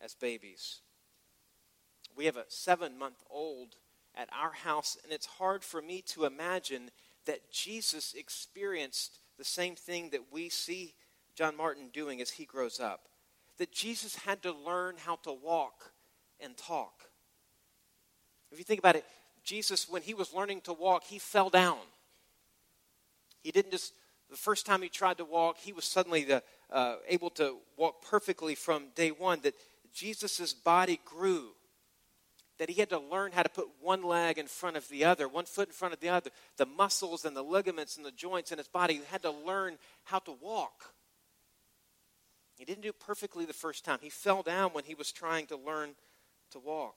as 0.00 0.14
babies. 0.14 0.80
We 2.14 2.26
have 2.26 2.36
a 2.36 2.44
seven 2.48 2.96
month 2.96 3.24
old 3.30 3.74
at 4.14 4.28
our 4.32 4.52
house, 4.52 4.96
and 5.02 5.12
it's 5.12 5.26
hard 5.26 5.64
for 5.64 5.82
me 5.82 6.02
to 6.08 6.26
imagine 6.26 6.90
that 7.24 7.50
Jesus 7.50 8.14
experienced 8.14 9.18
the 9.38 9.44
same 9.44 9.74
thing 9.74 10.10
that 10.10 10.30
we 10.30 10.50
see 10.50 10.94
John 11.34 11.56
Martin 11.56 11.88
doing 11.92 12.20
as 12.20 12.30
he 12.30 12.44
grows 12.44 12.78
up. 12.78 13.08
That 13.58 13.72
Jesus 13.72 14.14
had 14.14 14.42
to 14.42 14.52
learn 14.52 14.96
how 14.98 15.16
to 15.22 15.32
walk 15.32 15.92
and 16.38 16.56
talk. 16.56 17.08
If 18.52 18.58
you 18.58 18.64
think 18.64 18.78
about 18.78 18.96
it, 18.96 19.04
Jesus, 19.42 19.88
when 19.88 20.02
he 20.02 20.14
was 20.14 20.34
learning 20.34 20.60
to 20.62 20.72
walk, 20.72 21.04
he 21.04 21.18
fell 21.18 21.50
down. 21.50 21.78
He 23.42 23.50
didn't 23.50 23.72
just, 23.72 23.92
the 24.30 24.36
first 24.36 24.66
time 24.66 24.82
he 24.82 24.88
tried 24.88 25.18
to 25.18 25.24
walk, 25.24 25.58
he 25.58 25.72
was 25.72 25.84
suddenly 25.84 26.24
the, 26.24 26.42
uh, 26.70 26.96
able 27.08 27.30
to 27.30 27.56
walk 27.76 28.02
perfectly 28.02 28.54
from 28.54 28.88
day 28.94 29.10
one. 29.10 29.40
That 29.42 29.54
Jesus' 29.92 30.52
body 30.52 31.00
grew 31.04 31.50
that 32.58 32.70
he 32.70 32.80
had 32.80 32.90
to 32.90 32.98
learn 32.98 33.32
how 33.32 33.42
to 33.42 33.48
put 33.48 33.68
one 33.80 34.02
leg 34.02 34.38
in 34.38 34.46
front 34.46 34.76
of 34.76 34.88
the 34.88 35.04
other, 35.04 35.26
one 35.26 35.44
foot 35.44 35.68
in 35.68 35.74
front 35.74 35.94
of 35.94 36.00
the 36.00 36.08
other. 36.08 36.30
The 36.56 36.66
muscles 36.66 37.24
and 37.24 37.36
the 37.36 37.42
ligaments 37.42 37.96
and 37.96 38.06
the 38.06 38.12
joints 38.12 38.52
in 38.52 38.58
his 38.58 38.68
body, 38.68 38.94
he 38.94 39.00
had 39.10 39.22
to 39.22 39.30
learn 39.30 39.76
how 40.04 40.20
to 40.20 40.32
walk. 40.32 40.94
He 42.56 42.64
didn't 42.64 42.82
do 42.82 42.92
perfectly 42.92 43.44
the 43.44 43.52
first 43.52 43.84
time. 43.84 43.98
He 44.00 44.10
fell 44.10 44.42
down 44.42 44.70
when 44.70 44.84
he 44.84 44.94
was 44.94 45.10
trying 45.10 45.46
to 45.46 45.56
learn 45.56 45.94
to 46.52 46.60
walk. 46.60 46.94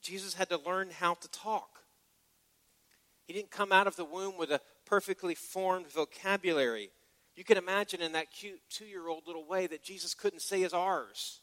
Jesus 0.00 0.34
had 0.34 0.48
to 0.50 0.58
learn 0.58 0.90
how 0.90 1.14
to 1.14 1.28
talk. 1.30 1.80
He 3.26 3.32
didn't 3.32 3.50
come 3.50 3.72
out 3.72 3.88
of 3.88 3.96
the 3.96 4.04
womb 4.04 4.38
with 4.38 4.52
a 4.52 4.60
perfectly 4.86 5.34
formed 5.34 5.90
vocabulary. 5.90 6.90
You 7.34 7.44
can 7.44 7.58
imagine 7.58 8.00
in 8.00 8.12
that 8.12 8.30
cute 8.30 8.60
two 8.70 8.86
year 8.86 9.08
old 9.08 9.26
little 9.26 9.44
way 9.44 9.66
that 9.66 9.82
Jesus 9.82 10.14
couldn't 10.14 10.40
say 10.40 10.60
his 10.60 10.72
R's. 10.72 11.40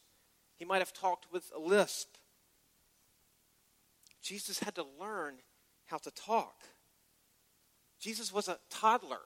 He 0.56 0.64
might 0.64 0.78
have 0.78 0.92
talked 0.92 1.26
with 1.32 1.50
a 1.56 1.60
lisp. 1.60 2.08
Jesus 4.22 4.58
had 4.58 4.74
to 4.76 4.86
learn 4.98 5.34
how 5.86 5.98
to 5.98 6.10
talk. 6.10 6.54
Jesus 8.00 8.32
was 8.32 8.48
a 8.48 8.58
toddler. 8.70 9.20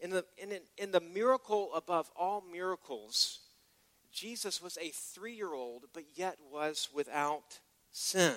In 0.00 0.10
the, 0.10 0.24
in, 0.36 0.52
in 0.76 0.92
the 0.92 1.00
miracle 1.00 1.70
above 1.74 2.08
all 2.16 2.44
miracles, 2.52 3.40
Jesus 4.12 4.62
was 4.62 4.78
a 4.80 4.90
three 4.90 5.34
year 5.34 5.52
old, 5.52 5.84
but 5.92 6.04
yet 6.14 6.38
was 6.52 6.88
without 6.94 7.58
sin. 7.90 8.34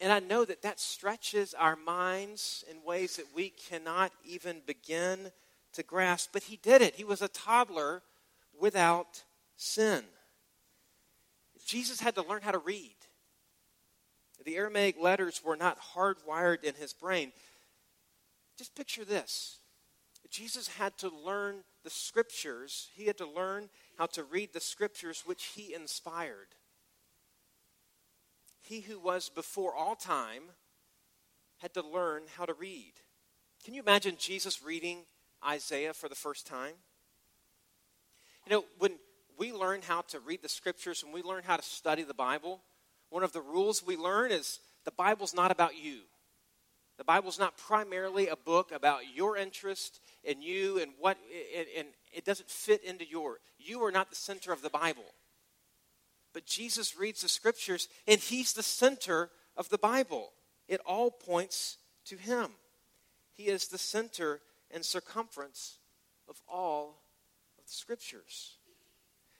And 0.00 0.12
I 0.12 0.20
know 0.20 0.44
that 0.44 0.62
that 0.62 0.80
stretches 0.80 1.52
our 1.52 1.76
minds 1.76 2.64
in 2.70 2.82
ways 2.82 3.16
that 3.16 3.34
we 3.34 3.50
cannot 3.50 4.12
even 4.24 4.62
begin 4.66 5.30
to 5.74 5.82
grasp, 5.82 6.30
but 6.32 6.44
he 6.44 6.56
did 6.56 6.80
it. 6.80 6.94
He 6.94 7.04
was 7.04 7.20
a 7.20 7.28
toddler 7.28 8.02
without 8.58 9.22
sin. 9.56 10.02
Jesus 11.66 12.00
had 12.00 12.14
to 12.14 12.22
learn 12.22 12.42
how 12.42 12.50
to 12.50 12.58
read. 12.58 12.96
The 14.44 14.56
Aramaic 14.56 14.96
letters 15.00 15.42
were 15.44 15.56
not 15.56 15.78
hardwired 15.94 16.64
in 16.64 16.74
his 16.74 16.94
brain. 16.94 17.32
Just 18.56 18.74
picture 18.74 19.04
this 19.04 19.58
Jesus 20.30 20.68
had 20.68 20.96
to 20.98 21.10
learn 21.10 21.64
the 21.82 21.90
scriptures, 21.90 22.88
he 22.94 23.06
had 23.06 23.18
to 23.18 23.26
learn 23.26 23.68
how 23.98 24.06
to 24.06 24.24
read 24.24 24.52
the 24.52 24.60
scriptures 24.60 25.24
which 25.26 25.44
he 25.56 25.74
inspired. 25.74 26.48
He 28.70 28.82
who 28.82 29.00
was 29.00 29.28
before 29.30 29.74
all 29.74 29.96
time 29.96 30.44
had 31.58 31.74
to 31.74 31.82
learn 31.82 32.22
how 32.36 32.44
to 32.44 32.54
read. 32.54 32.92
Can 33.64 33.74
you 33.74 33.82
imagine 33.82 34.14
Jesus 34.16 34.62
reading 34.62 34.98
Isaiah 35.44 35.92
for 35.92 36.08
the 36.08 36.14
first 36.14 36.46
time? 36.46 36.74
You 38.46 38.52
know, 38.52 38.64
when 38.78 38.92
we 39.36 39.52
learn 39.52 39.80
how 39.82 40.02
to 40.02 40.20
read 40.20 40.42
the 40.42 40.48
scriptures 40.48 41.02
and 41.02 41.12
we 41.12 41.20
learn 41.20 41.42
how 41.42 41.56
to 41.56 41.64
study 41.64 42.04
the 42.04 42.14
Bible, 42.14 42.60
one 43.08 43.24
of 43.24 43.32
the 43.32 43.40
rules 43.40 43.84
we 43.84 43.96
learn 43.96 44.30
is 44.30 44.60
the 44.84 44.92
Bible's 44.92 45.34
not 45.34 45.50
about 45.50 45.76
you. 45.76 46.02
The 46.96 47.02
Bible's 47.02 47.40
not 47.40 47.58
primarily 47.58 48.28
a 48.28 48.36
book 48.36 48.70
about 48.70 49.00
your 49.12 49.36
interest 49.36 49.98
and 50.24 50.44
you 50.44 50.78
and 50.78 50.92
what, 51.00 51.18
and, 51.56 51.66
and 51.76 51.88
it 52.12 52.24
doesn't 52.24 52.48
fit 52.48 52.84
into 52.84 53.04
your. 53.04 53.38
You 53.58 53.82
are 53.82 53.90
not 53.90 54.10
the 54.10 54.16
center 54.16 54.52
of 54.52 54.62
the 54.62 54.70
Bible. 54.70 55.06
But 56.32 56.46
Jesus 56.46 56.96
reads 56.96 57.22
the 57.22 57.28
scriptures 57.28 57.88
and 58.06 58.20
he's 58.20 58.52
the 58.52 58.62
center 58.62 59.30
of 59.56 59.68
the 59.68 59.78
Bible. 59.78 60.30
It 60.68 60.80
all 60.86 61.10
points 61.10 61.78
to 62.06 62.16
him. 62.16 62.50
He 63.32 63.44
is 63.44 63.68
the 63.68 63.78
center 63.78 64.40
and 64.70 64.84
circumference 64.84 65.78
of 66.28 66.40
all 66.48 67.02
of 67.58 67.64
the 67.64 67.72
scriptures. 67.72 68.56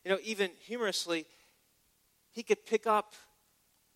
You 0.04 0.11
know, 0.11 0.18
even 0.25 0.50
humorously, 0.66 1.26
he 2.32 2.42
could 2.42 2.66
pick 2.66 2.87
up 2.87 3.14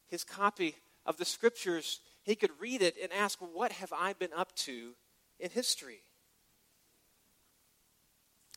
his 0.08 0.24
copy 0.24 0.76
of 1.06 1.16
the 1.16 1.24
scriptures, 1.24 2.00
he 2.22 2.34
could 2.34 2.50
read 2.60 2.82
it 2.82 2.96
and 3.02 3.12
ask, 3.12 3.38
What 3.40 3.72
have 3.72 3.92
I 3.92 4.12
been 4.12 4.32
up 4.34 4.54
to 4.56 4.92
in 5.38 5.50
history? 5.50 6.02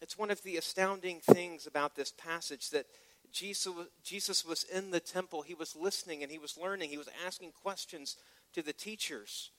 It's 0.02 0.18
one 0.18 0.30
of 0.30 0.44
the 0.44 0.58
astounding 0.58 1.20
things 1.22 1.66
about 1.66 1.96
this 1.96 2.12
passage 2.12 2.70
that 2.70 2.86
Jesus, 3.32 3.74
Jesus 4.04 4.46
was 4.46 4.64
in 4.64 4.92
the 4.92 5.00
temple. 5.00 5.42
He 5.42 5.54
was 5.54 5.76
listening 5.76 6.24
and 6.24 6.32
he 6.32 6.38
was 6.38 6.58
learning. 6.58 6.90
He 6.90 6.98
was 6.98 7.10
asking 7.26 7.52
questions 7.52 8.18
to 8.54 8.62
the 8.62 8.74
teachers. 8.74 9.52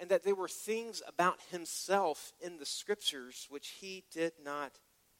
And 0.00 0.10
that 0.10 0.24
there 0.24 0.34
were 0.34 0.48
things 0.48 1.02
about 1.06 1.38
himself 1.50 2.32
in 2.40 2.58
the 2.58 2.66
scriptures 2.66 3.46
which 3.50 3.68
he 3.80 4.04
did 4.12 4.32
not 4.42 4.72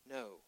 know. 0.08 0.38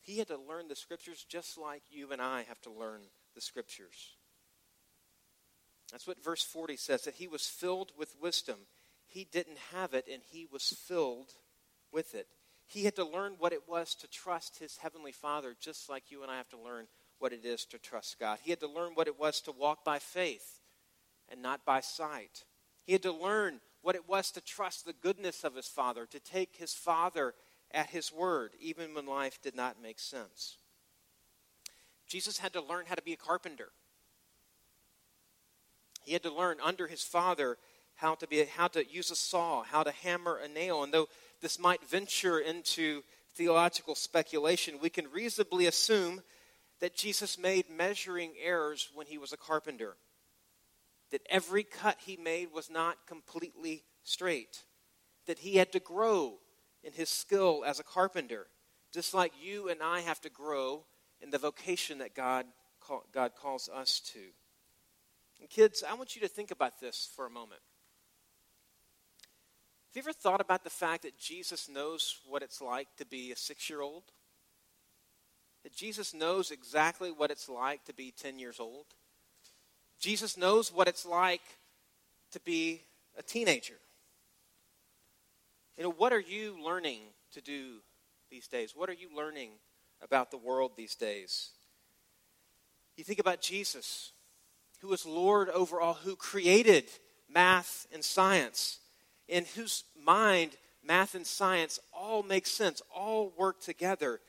He 0.00 0.18
had 0.18 0.28
to 0.28 0.38
learn 0.38 0.68
the 0.68 0.76
scriptures 0.76 1.26
just 1.28 1.58
like 1.58 1.82
you 1.90 2.12
and 2.12 2.22
I 2.22 2.44
have 2.44 2.60
to 2.62 2.70
learn 2.70 3.02
the 3.34 3.40
scriptures. 3.40 4.14
That's 5.90 6.06
what 6.06 6.22
verse 6.22 6.42
40 6.42 6.76
says 6.76 7.02
that 7.02 7.14
he 7.14 7.28
was 7.28 7.46
filled 7.46 7.92
with 7.98 8.14
wisdom. 8.20 8.56
He 9.06 9.24
didn't 9.24 9.58
have 9.72 9.94
it, 9.94 10.06
and 10.12 10.22
he 10.30 10.46
was 10.50 10.68
filled 10.86 11.32
with 11.92 12.14
it. 12.14 12.26
He 12.66 12.84
had 12.84 12.96
to 12.96 13.04
learn 13.04 13.36
what 13.38 13.52
it 13.52 13.68
was 13.68 13.94
to 13.96 14.08
trust 14.08 14.58
his 14.58 14.78
heavenly 14.78 15.12
Father, 15.12 15.54
just 15.60 15.88
like 15.88 16.10
you 16.10 16.22
and 16.22 16.30
I 16.30 16.36
have 16.36 16.48
to 16.50 16.58
learn 16.58 16.86
what 17.18 17.32
it 17.32 17.44
is 17.44 17.64
to 17.66 17.78
trust 17.78 18.18
God. 18.18 18.38
He 18.42 18.50
had 18.50 18.60
to 18.60 18.68
learn 18.68 18.92
what 18.94 19.06
it 19.06 19.18
was 19.18 19.40
to 19.42 19.52
walk 19.52 19.84
by 19.84 19.98
faith 19.98 20.60
and 21.28 21.40
not 21.40 21.64
by 21.64 21.80
sight. 21.80 22.44
He 22.84 22.92
had 22.92 23.02
to 23.02 23.12
learn 23.12 23.60
what 23.82 23.94
it 23.94 24.08
was 24.08 24.30
to 24.32 24.40
trust 24.40 24.84
the 24.84 24.92
goodness 24.92 25.44
of 25.44 25.54
his 25.54 25.68
Father, 25.68 26.06
to 26.06 26.20
take 26.20 26.56
his 26.56 26.74
Father 26.74 27.34
at 27.70 27.90
his 27.90 28.12
word, 28.12 28.52
even 28.60 28.94
when 28.94 29.06
life 29.06 29.40
did 29.42 29.54
not 29.54 29.82
make 29.82 29.98
sense. 29.98 30.56
Jesus 32.06 32.38
had 32.38 32.52
to 32.52 32.60
learn 32.60 32.86
how 32.86 32.94
to 32.94 33.02
be 33.02 33.12
a 33.12 33.16
carpenter. 33.16 33.70
He 36.04 36.12
had 36.12 36.22
to 36.22 36.32
learn 36.32 36.58
under 36.62 36.86
his 36.86 37.02
father 37.02 37.58
how 37.96 38.14
to 38.14 38.28
be 38.28 38.44
how 38.44 38.68
to 38.68 38.88
use 38.88 39.10
a 39.10 39.16
saw, 39.16 39.64
how 39.64 39.82
to 39.82 39.90
hammer 39.90 40.36
a 40.36 40.46
nail. 40.46 40.84
And 40.84 40.94
though 40.94 41.08
this 41.40 41.58
might 41.58 41.88
venture 41.88 42.38
into 42.38 43.02
theological 43.34 43.94
speculation, 43.94 44.78
we 44.80 44.90
can 44.90 45.10
reasonably 45.10 45.66
assume 45.66 46.22
that 46.80 46.96
Jesus 46.96 47.38
made 47.38 47.70
measuring 47.70 48.32
errors 48.42 48.90
when 48.94 49.06
he 49.06 49.18
was 49.18 49.32
a 49.32 49.36
carpenter. 49.36 49.96
That 51.10 51.22
every 51.30 51.62
cut 51.62 51.98
he 52.04 52.16
made 52.16 52.52
was 52.52 52.70
not 52.70 53.06
completely 53.06 53.84
straight. 54.02 54.64
That 55.26 55.38
he 55.38 55.56
had 55.56 55.72
to 55.72 55.80
grow 55.80 56.38
in 56.82 56.92
his 56.92 57.08
skill 57.08 57.64
as 57.66 57.80
a 57.80 57.84
carpenter, 57.84 58.46
just 58.92 59.14
like 59.14 59.32
you 59.40 59.68
and 59.68 59.82
I 59.82 60.00
have 60.00 60.20
to 60.22 60.30
grow 60.30 60.84
in 61.20 61.30
the 61.30 61.38
vocation 61.38 61.98
that 61.98 62.14
God, 62.14 62.46
call, 62.80 63.04
God 63.12 63.32
calls 63.34 63.68
us 63.68 64.00
to. 64.12 64.20
And 65.40 65.48
kids, 65.50 65.84
I 65.86 65.94
want 65.94 66.14
you 66.14 66.22
to 66.22 66.28
think 66.28 66.50
about 66.50 66.80
this 66.80 67.10
for 67.14 67.26
a 67.26 67.30
moment. 67.30 67.60
Have 69.96 70.04
you 70.04 70.10
ever 70.10 70.18
thought 70.18 70.42
about 70.42 70.62
the 70.62 70.68
fact 70.68 71.04
that 71.04 71.16
Jesus 71.16 71.70
knows 71.70 72.18
what 72.28 72.42
it's 72.42 72.60
like 72.60 72.86
to 72.98 73.06
be 73.06 73.32
a 73.32 73.36
six 73.36 73.70
year 73.70 73.80
old? 73.80 74.02
That 75.62 75.74
Jesus 75.74 76.12
knows 76.12 76.50
exactly 76.50 77.10
what 77.10 77.30
it's 77.30 77.48
like 77.48 77.82
to 77.86 77.94
be 77.94 78.12
10 78.14 78.38
years 78.38 78.60
old? 78.60 78.84
Jesus 79.98 80.36
knows 80.36 80.70
what 80.70 80.86
it's 80.86 81.06
like 81.06 81.40
to 82.32 82.40
be 82.40 82.82
a 83.16 83.22
teenager. 83.22 83.78
You 85.78 85.84
know, 85.84 85.92
what 85.92 86.12
are 86.12 86.20
you 86.20 86.62
learning 86.62 87.00
to 87.32 87.40
do 87.40 87.76
these 88.30 88.48
days? 88.48 88.74
What 88.76 88.90
are 88.90 88.92
you 88.92 89.08
learning 89.16 89.52
about 90.02 90.30
the 90.30 90.36
world 90.36 90.72
these 90.76 90.94
days? 90.94 91.52
You 92.98 93.04
think 93.04 93.18
about 93.18 93.40
Jesus, 93.40 94.12
who 94.82 94.92
is 94.92 95.06
Lord 95.06 95.48
over 95.48 95.80
all, 95.80 95.94
who 95.94 96.16
created 96.16 96.84
math 97.32 97.86
and 97.94 98.04
science, 98.04 98.80
in 99.28 99.44
whose 99.54 99.84
mind 100.04 100.52
math 100.82 101.14
and 101.14 101.26
science 101.26 101.78
all 101.92 102.22
make 102.22 102.46
sense, 102.46 102.80
all 102.94 103.32
work 103.36 103.60
together. 103.60 104.20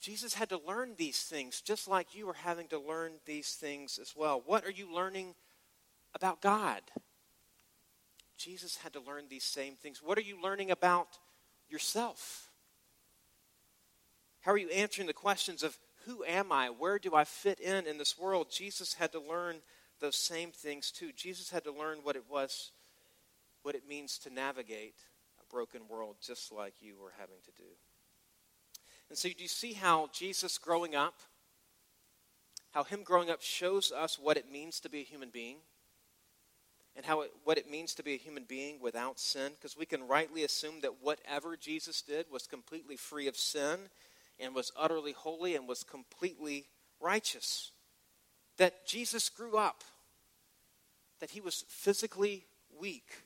Jesus 0.00 0.34
had 0.34 0.50
to 0.50 0.60
learn 0.66 0.94
these 0.98 1.22
things 1.22 1.62
just 1.62 1.88
like 1.88 2.14
you 2.14 2.28
are 2.28 2.34
having 2.34 2.68
to 2.68 2.78
learn 2.78 3.12
these 3.24 3.54
things 3.54 3.98
as 3.98 4.14
well. 4.14 4.42
What 4.44 4.64
are 4.64 4.70
you 4.70 4.94
learning 4.94 5.34
about 6.14 6.42
God? 6.42 6.82
Jesus 8.36 8.76
had 8.76 8.92
to 8.92 9.00
learn 9.00 9.24
these 9.30 9.44
same 9.44 9.76
things. 9.76 10.02
What 10.02 10.18
are 10.18 10.22
you 10.22 10.40
learning 10.42 10.70
about 10.70 11.08
yourself? 11.70 12.50
How 14.40 14.52
are 14.52 14.58
you 14.58 14.68
answering 14.68 15.06
the 15.06 15.14
questions 15.14 15.62
of 15.62 15.78
who 16.04 16.22
am 16.24 16.52
I? 16.52 16.68
Where 16.68 16.98
do 16.98 17.14
I 17.14 17.24
fit 17.24 17.60
in 17.60 17.86
in 17.86 17.96
this 17.96 18.18
world? 18.18 18.48
Jesus 18.50 18.92
had 18.92 19.12
to 19.12 19.20
learn 19.20 19.56
those 20.00 20.16
same 20.16 20.50
things 20.50 20.90
too. 20.90 21.12
Jesus 21.16 21.48
had 21.48 21.64
to 21.64 21.72
learn 21.72 22.00
what 22.02 22.16
it 22.16 22.24
was, 22.28 22.72
what 23.64 23.74
it 23.74 23.88
means 23.88 24.18
to 24.18 24.30
navigate 24.30 24.94
a 25.40 25.52
broken 25.52 25.80
world 25.88 26.16
just 26.20 26.52
like 26.52 26.74
you 26.80 26.94
were 27.02 27.12
having 27.18 27.38
to 27.46 27.50
do. 27.56 27.68
And 29.08 29.18
so, 29.18 29.28
do 29.28 29.42
you 29.42 29.48
see 29.48 29.72
how 29.72 30.10
Jesus 30.12 30.58
growing 30.58 30.94
up, 30.94 31.14
how 32.72 32.84
him 32.84 33.02
growing 33.02 33.30
up 33.30 33.40
shows 33.40 33.90
us 33.90 34.18
what 34.18 34.36
it 34.36 34.52
means 34.52 34.80
to 34.80 34.90
be 34.90 35.00
a 35.00 35.04
human 35.04 35.30
being? 35.30 35.56
And 36.96 37.04
how 37.04 37.22
it, 37.22 37.32
what 37.42 37.58
it 37.58 37.68
means 37.68 37.94
to 37.94 38.04
be 38.04 38.14
a 38.14 38.18
human 38.18 38.44
being 38.44 38.80
without 38.80 39.18
sin? 39.18 39.52
Because 39.56 39.76
we 39.76 39.86
can 39.86 40.06
rightly 40.06 40.44
assume 40.44 40.80
that 40.82 41.02
whatever 41.02 41.56
Jesus 41.56 42.02
did 42.02 42.26
was 42.30 42.46
completely 42.46 42.96
free 42.96 43.26
of 43.26 43.36
sin 43.36 43.88
and 44.38 44.54
was 44.54 44.70
utterly 44.78 45.10
holy 45.10 45.56
and 45.56 45.66
was 45.66 45.82
completely 45.82 46.66
righteous. 47.00 47.72
That 48.58 48.86
Jesus 48.86 49.28
grew 49.28 49.56
up, 49.56 49.82
that 51.18 51.30
he 51.30 51.40
was 51.40 51.64
physically 51.68 52.44
weak, 52.78 53.23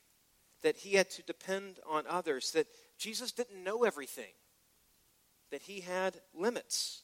that 0.63 0.79
he 0.79 0.95
had 0.95 1.11
to 1.11 1.23
depend 1.23 1.79
on 1.89 2.05
others, 2.09 2.53
that 2.53 2.67
Jesus 2.99 3.33
didn't 3.33 3.63
know 3.63 3.85
everything, 3.85 4.33
that 5.51 5.63
he 5.63 5.81
had 5.81 6.21
limits. 6.35 7.03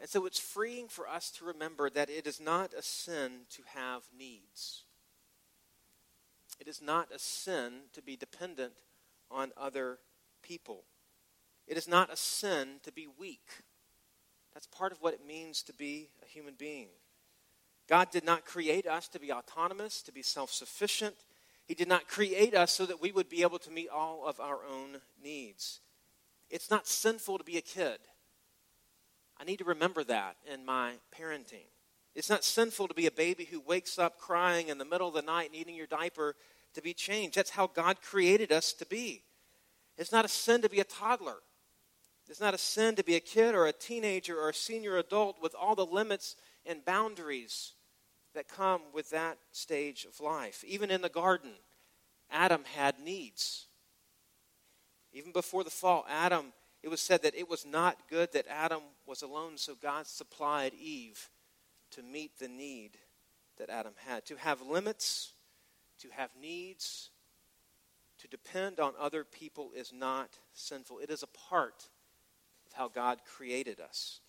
And 0.00 0.08
so 0.08 0.26
it's 0.26 0.38
freeing 0.38 0.88
for 0.88 1.08
us 1.08 1.30
to 1.32 1.44
remember 1.44 1.90
that 1.90 2.10
it 2.10 2.26
is 2.26 2.40
not 2.40 2.72
a 2.72 2.82
sin 2.82 3.46
to 3.50 3.62
have 3.74 4.02
needs. 4.16 4.84
It 6.60 6.68
is 6.68 6.82
not 6.82 7.12
a 7.14 7.18
sin 7.18 7.82
to 7.92 8.02
be 8.02 8.16
dependent 8.16 8.72
on 9.30 9.52
other 9.56 9.98
people. 10.42 10.84
It 11.66 11.76
is 11.76 11.88
not 11.88 12.12
a 12.12 12.16
sin 12.16 12.80
to 12.84 12.92
be 12.92 13.06
weak. 13.06 13.62
That's 14.54 14.66
part 14.66 14.92
of 14.92 15.00
what 15.00 15.14
it 15.14 15.26
means 15.26 15.62
to 15.64 15.72
be 15.72 16.08
a 16.22 16.26
human 16.26 16.54
being. 16.54 16.88
God 17.88 18.10
did 18.10 18.24
not 18.24 18.44
create 18.44 18.86
us 18.86 19.08
to 19.08 19.20
be 19.20 19.32
autonomous, 19.32 20.02
to 20.02 20.12
be 20.12 20.22
self 20.22 20.50
sufficient. 20.50 21.14
He 21.68 21.74
did 21.74 21.86
not 21.86 22.08
create 22.08 22.54
us 22.54 22.72
so 22.72 22.86
that 22.86 23.02
we 23.02 23.12
would 23.12 23.28
be 23.28 23.42
able 23.42 23.58
to 23.58 23.70
meet 23.70 23.90
all 23.90 24.26
of 24.26 24.40
our 24.40 24.60
own 24.64 25.02
needs. 25.22 25.80
It's 26.48 26.70
not 26.70 26.86
sinful 26.86 27.36
to 27.36 27.44
be 27.44 27.58
a 27.58 27.62
kid. 27.62 27.98
I 29.38 29.44
need 29.44 29.58
to 29.58 29.64
remember 29.64 30.02
that 30.04 30.36
in 30.50 30.64
my 30.64 30.94
parenting. 31.14 31.68
It's 32.14 32.30
not 32.30 32.42
sinful 32.42 32.88
to 32.88 32.94
be 32.94 33.06
a 33.06 33.12
baby 33.12 33.44
who 33.44 33.60
wakes 33.60 33.98
up 33.98 34.18
crying 34.18 34.68
in 34.68 34.78
the 34.78 34.86
middle 34.86 35.08
of 35.08 35.14
the 35.14 35.20
night, 35.20 35.52
needing 35.52 35.76
your 35.76 35.86
diaper 35.86 36.34
to 36.72 36.80
be 36.80 36.94
changed. 36.94 37.36
That's 37.36 37.50
how 37.50 37.66
God 37.66 38.00
created 38.00 38.50
us 38.50 38.72
to 38.72 38.86
be. 38.86 39.24
It's 39.98 40.10
not 40.10 40.24
a 40.24 40.28
sin 40.28 40.62
to 40.62 40.70
be 40.70 40.80
a 40.80 40.84
toddler. 40.84 41.36
It's 42.30 42.40
not 42.40 42.54
a 42.54 42.58
sin 42.58 42.96
to 42.96 43.04
be 43.04 43.14
a 43.14 43.20
kid 43.20 43.54
or 43.54 43.66
a 43.66 43.72
teenager 43.74 44.40
or 44.40 44.48
a 44.48 44.54
senior 44.54 44.96
adult 44.96 45.36
with 45.42 45.54
all 45.54 45.74
the 45.74 45.84
limits 45.84 46.34
and 46.64 46.82
boundaries 46.84 47.74
that 48.34 48.48
come 48.48 48.82
with 48.92 49.10
that 49.10 49.38
stage 49.52 50.04
of 50.04 50.20
life. 50.20 50.64
Even 50.66 50.90
in 50.90 51.02
the 51.02 51.08
garden, 51.08 51.52
Adam 52.30 52.62
had 52.76 52.98
needs. 53.00 53.66
Even 55.12 55.32
before 55.32 55.64
the 55.64 55.70
fall, 55.70 56.06
Adam, 56.08 56.52
it 56.82 56.88
was 56.88 57.00
said 57.00 57.22
that 57.22 57.34
it 57.34 57.48
was 57.48 57.66
not 57.66 58.08
good 58.08 58.32
that 58.32 58.46
Adam 58.48 58.82
was 59.06 59.22
alone, 59.22 59.56
so 59.56 59.74
God 59.74 60.06
supplied 60.06 60.72
Eve 60.74 61.30
to 61.92 62.02
meet 62.02 62.38
the 62.38 62.48
need 62.48 62.98
that 63.56 63.70
Adam 63.70 63.94
had. 64.06 64.24
To 64.26 64.36
have 64.36 64.62
limits, 64.62 65.32
to 66.00 66.08
have 66.10 66.30
needs, 66.40 67.10
to 68.18 68.28
depend 68.28 68.80
on 68.80 68.92
other 68.98 69.24
people 69.24 69.70
is 69.74 69.92
not 69.92 70.30
sinful. 70.52 70.98
It 70.98 71.10
is 71.10 71.22
a 71.22 71.48
part 71.48 71.88
of 72.66 72.72
how 72.72 72.88
God 72.88 73.20
created 73.24 73.80
us. 73.80 74.20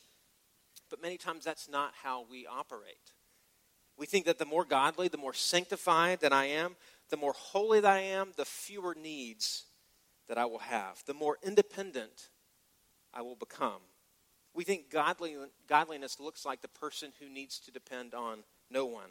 But 0.90 1.02
many 1.02 1.18
times 1.18 1.44
that's 1.44 1.70
not 1.70 1.94
how 2.04 2.26
we 2.30 2.48
operate. 2.48 3.14
We 4.00 4.06
think 4.06 4.26
that 4.26 4.38
the 4.40 4.46
more 4.46 4.64
godly, 4.64 5.10
the 5.10 5.18
more 5.18 5.34
sanctified 5.34 6.22
that 6.22 6.32
I 6.32 6.46
am, 6.46 6.78
the 7.10 7.18
more 7.18 7.34
holy 7.34 7.82
that 7.82 7.92
I 7.92 8.00
am, 8.00 8.32
the 8.38 8.46
fewer 8.46 8.96
needs 8.96 9.66
that 10.30 10.38
I 10.38 10.46
will 10.46 10.60
have, 10.60 11.04
the 11.06 11.14
more 11.14 11.38
independent 11.44 12.30
I 13.14 13.22
will 13.24 13.36
become. 13.36 13.82
We 14.54 14.64
think 14.64 14.90
godly, 14.90 15.36
godliness 15.68 16.20
looks 16.20 16.46
like 16.46 16.62
the 16.62 16.70
person 16.70 17.12
who 17.20 17.28
needs 17.28 17.60
to 17.60 17.72
depend 17.72 18.14
on 18.14 18.40
no 18.72 18.86
one. 18.86 19.10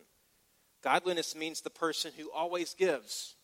Godliness 0.83 1.37
means 1.37 1.61
the 1.61 1.71
person 1.71 2.13
who 2.17 2.31
always 2.31 2.73
gives 2.73 3.35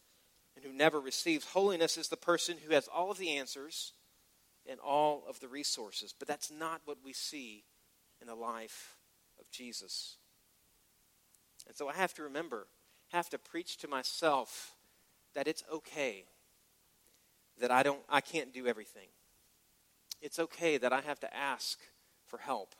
and 0.57 0.64
who 0.64 0.72
never 0.72 0.98
receives. 0.98 1.44
Holiness 1.44 1.98
is 1.98 2.09
the 2.09 2.16
person 2.16 2.57
who 2.64 2.72
has 2.72 2.88
all 2.88 3.11
of 3.11 3.18
the 3.18 3.37
answers 3.37 3.92
and 4.66 4.80
all 4.80 5.24
of 5.28 5.40
the 5.40 5.48
resources. 5.48 6.14
But 6.18 6.26
that's 6.26 6.50
not 6.50 6.80
what 6.87 6.98
we 7.04 7.12
see 7.12 7.64
in 8.22 8.28
the 8.28 8.35
life 8.35 8.96
of 9.38 9.50
Jesus. 9.50 10.16
And 11.66 11.77
so 11.77 11.88
I 11.88 11.94
have 11.94 12.14
to 12.14 12.22
remember, 12.22 12.66
have 13.09 13.29
to 13.31 13.38
preach 13.38 13.77
to 13.79 13.88
myself 13.88 14.74
that 15.35 15.48
it's 15.48 15.64
okay 15.72 16.24
that 17.61 17.70
I 17.70 17.83
don't 17.83 18.00
I 18.09 18.20
can't 18.20 18.53
do 18.53 18.66
everything. 18.66 19.09
It's 20.20 20.38
okay 20.38 20.79
that 20.79 20.92
I 20.92 21.00
have 21.00 21.20
to 21.20 21.37
ask 21.37 21.79
for 22.27 22.38
help. 22.38 22.74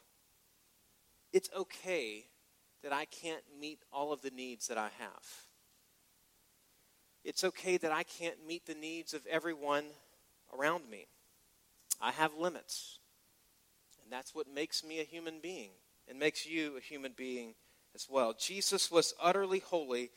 It's 1.33 1.51
okay 1.57 2.27
that 2.83 2.93
I 2.93 3.07
can't 3.07 3.43
meet 3.61 3.81
all 3.93 4.13
of 4.13 4.23
the 4.23 4.31
needs 4.31 4.69
that 4.69 4.79
I 4.79 4.91
have. 4.99 5.25
It's 7.25 7.43
okay 7.45 7.77
that 7.79 7.91
I 7.91 8.03
can't 8.03 8.47
meet 8.47 8.67
the 8.67 8.75
needs 8.75 9.15
of 9.15 9.27
everyone 9.27 9.85
around 10.57 10.89
me. 10.91 11.07
I 12.01 12.13
have 12.13 12.37
limits. 12.37 12.99
And 14.03 14.13
that's 14.13 14.35
what 14.35 14.47
makes 14.47 14.85
me 14.85 15.01
a 15.01 15.05
human 15.05 15.41
being 15.41 15.71
and 16.09 16.19
makes 16.19 16.47
you 16.47 16.77
a 16.77 16.81
human 16.81 17.13
being 17.17 17.55
as 17.95 18.09
well. 18.11 18.35
Jesus 18.39 18.91
was 18.91 19.15
utterly 19.23 19.61
holy, 19.61 20.11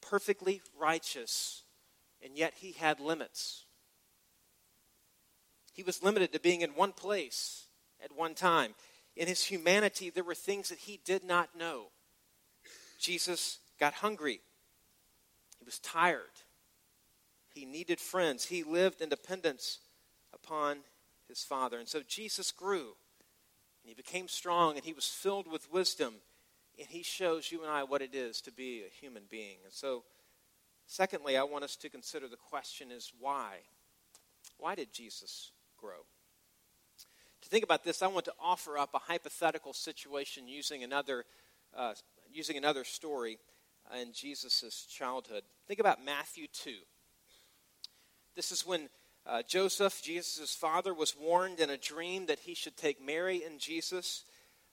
perfectly 0.00 0.60
righteous, 0.78 1.62
and 2.22 2.36
yet 2.36 2.54
he 2.56 2.72
had 2.72 3.00
limits. 3.00 3.64
He 5.72 5.82
was 5.82 6.02
limited 6.02 6.32
to 6.32 6.40
being 6.40 6.60
in 6.60 6.70
one 6.70 6.92
place 6.92 7.66
at 8.02 8.16
one 8.16 8.34
time. 8.34 8.74
In 9.16 9.28
his 9.28 9.44
humanity, 9.44 10.10
there 10.10 10.24
were 10.24 10.34
things 10.34 10.68
that 10.68 10.78
he 10.78 11.00
did 11.04 11.24
not 11.24 11.56
know. 11.56 11.86
Jesus 12.98 13.58
got 13.78 13.94
hungry. 13.94 14.40
He 15.58 15.64
was 15.64 15.78
tired. 15.78 16.22
He 17.54 17.64
needed 17.64 18.00
friends. 18.00 18.46
He 18.46 18.62
lived 18.62 19.00
in 19.00 19.08
dependence 19.08 19.78
upon 20.32 20.78
his 21.28 21.42
father. 21.42 21.78
And 21.78 21.88
so 21.88 22.02
Jesus 22.06 22.52
grew, 22.52 22.94
and 23.82 23.88
he 23.88 23.94
became 23.94 24.28
strong, 24.28 24.76
and 24.76 24.84
he 24.84 24.92
was 24.92 25.06
filled 25.06 25.50
with 25.50 25.72
wisdom, 25.72 26.14
and 26.78 26.88
he 26.88 27.02
shows 27.02 27.50
you 27.50 27.62
and 27.62 27.70
I 27.70 27.84
what 27.84 28.02
it 28.02 28.14
is 28.14 28.40
to 28.42 28.52
be 28.52 28.82
a 28.82 29.00
human 29.00 29.24
being. 29.28 29.56
And 29.64 29.72
so, 29.72 30.04
secondly, 30.86 31.36
I 31.36 31.42
want 31.42 31.64
us 31.64 31.76
to 31.76 31.88
consider 31.88 32.28
the 32.28 32.36
question 32.36 32.90
is 32.90 33.12
why? 33.18 33.56
Why 34.58 34.74
did 34.74 34.92
Jesus 34.92 35.52
grow? 35.76 36.06
To 37.42 37.48
think 37.48 37.64
about 37.64 37.84
this, 37.84 38.02
I 38.02 38.08
want 38.08 38.24
to 38.26 38.34
offer 38.40 38.78
up 38.78 38.90
a 38.94 38.98
hypothetical 38.98 39.72
situation 39.72 40.48
using 40.48 40.82
another, 40.82 41.24
uh, 41.76 41.94
using 42.32 42.56
another 42.56 42.84
story 42.84 43.38
in 44.00 44.12
Jesus' 44.12 44.86
childhood. 44.90 45.42
Think 45.66 45.80
about 45.80 46.04
Matthew 46.04 46.46
2. 46.52 46.74
This 48.34 48.52
is 48.52 48.66
when 48.66 48.88
uh, 49.26 49.42
Joseph, 49.46 50.00
Jesus' 50.02 50.54
father, 50.54 50.94
was 50.94 51.14
warned 51.18 51.60
in 51.60 51.70
a 51.70 51.76
dream 51.76 52.26
that 52.26 52.40
he 52.40 52.54
should 52.54 52.76
take 52.76 53.04
Mary 53.04 53.42
and 53.44 53.58
Jesus 53.58 54.24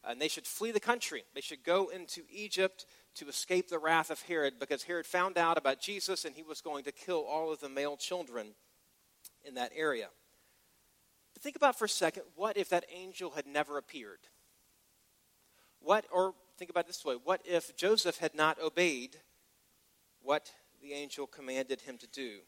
Uh, 0.06 0.12
and 0.12 0.22
they 0.22 0.28
should 0.28 0.46
flee 0.46 0.72
the 0.72 0.80
country. 0.80 1.24
They 1.34 1.41
should 1.41 1.63
go 1.63 1.89
into 1.89 2.22
Egypt 2.30 2.86
to 3.15 3.28
escape 3.28 3.70
the 3.70 3.80
wrath 3.80 4.10
of 4.10 4.22
Herod 4.24 4.60
because 4.60 4.84
Herod 4.84 5.06
found 5.06 5.38
out 5.38 5.58
about 5.58 5.80
Jesus 5.80 6.26
and 6.26 6.36
he 6.36 6.44
was 6.44 6.62
going 6.62 6.84
to 6.84 6.91
kill 6.91 7.26
all 7.26 7.52
of 7.52 7.60
the 7.60 7.70
male 7.70 7.98
children 7.98 8.50
in 9.44 9.56
that 9.56 9.72
area. 9.76 10.10
But 11.34 11.44
think 11.44 11.56
about 11.56 11.78
for 11.78 11.86
a 11.86 11.89
second 11.89 12.24
what 12.36 12.58
if 12.58 12.70
that 12.70 12.86
angel 12.94 13.32
had 13.32 13.48
never 13.48 13.78
appeared? 13.78 14.20
What, 15.80 16.06
or 16.12 16.34
think 16.58 16.70
about 16.70 16.86
it 16.86 16.88
this 16.88 17.06
way 17.06 17.15
what 17.24 17.41
if 17.46 17.76
Joseph 17.76 18.18
had 18.18 18.36
not 18.36 18.62
obeyed 18.62 19.18
what 20.22 20.52
the 20.82 20.94
angel 20.94 21.26
commanded 21.26 21.82
him 21.82 21.98
to 21.98 22.08
do? 22.08 22.39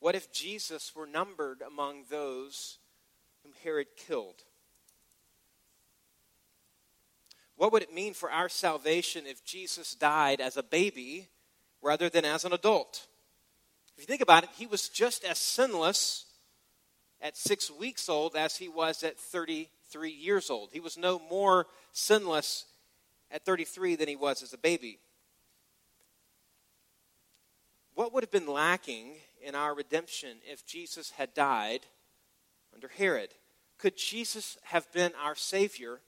What 0.00 0.14
if 0.14 0.32
Jesus 0.32 0.94
were 0.94 1.06
numbered 1.06 1.62
among 1.62 2.04
those 2.10 2.78
whom 3.42 3.52
Herod 3.62 3.88
killed? 3.96 4.42
What 7.56 7.72
would 7.72 7.82
it 7.82 7.94
mean 7.94 8.14
for 8.14 8.30
our 8.30 8.48
salvation 8.48 9.26
if 9.26 9.44
Jesus 9.44 9.94
died 9.94 10.40
as 10.40 10.56
a 10.56 10.62
baby 10.62 11.28
rather 11.80 12.08
than 12.08 12.24
as 12.24 12.44
an 12.44 12.52
adult? 12.52 13.06
If 13.96 14.02
you 14.02 14.06
think 14.06 14.22
about 14.22 14.44
it, 14.44 14.50
he 14.56 14.66
was 14.66 14.88
just 14.88 15.24
as 15.24 15.38
sinless 15.38 16.26
at 17.20 17.36
six 17.36 17.70
weeks 17.70 18.08
old 18.08 18.34
as 18.36 18.56
he 18.56 18.68
was 18.68 19.02
at 19.02 19.18
33 19.18 20.10
years 20.10 20.50
old. 20.50 20.70
He 20.72 20.80
was 20.80 20.98
no 20.98 21.20
more 21.30 21.66
sinless 21.92 22.64
at 23.30 23.44
33 23.44 23.96
than 23.96 24.08
he 24.08 24.16
was 24.16 24.42
as 24.42 24.52
a 24.52 24.58
baby. 24.58 24.98
What 27.94 28.12
would 28.12 28.24
have 28.24 28.32
been 28.32 28.48
lacking 28.48 29.12
in 29.40 29.54
our 29.54 29.74
redemption 29.74 30.38
if 30.50 30.66
Jesus 30.66 31.12
had 31.12 31.32
died 31.34 31.80
under 32.74 32.88
Herod? 32.88 33.30
Could 33.78 33.96
Jesus 33.96 34.58
have 34.64 34.92
been 34.92 35.12
our 35.22 35.36
Savior 35.36 36.00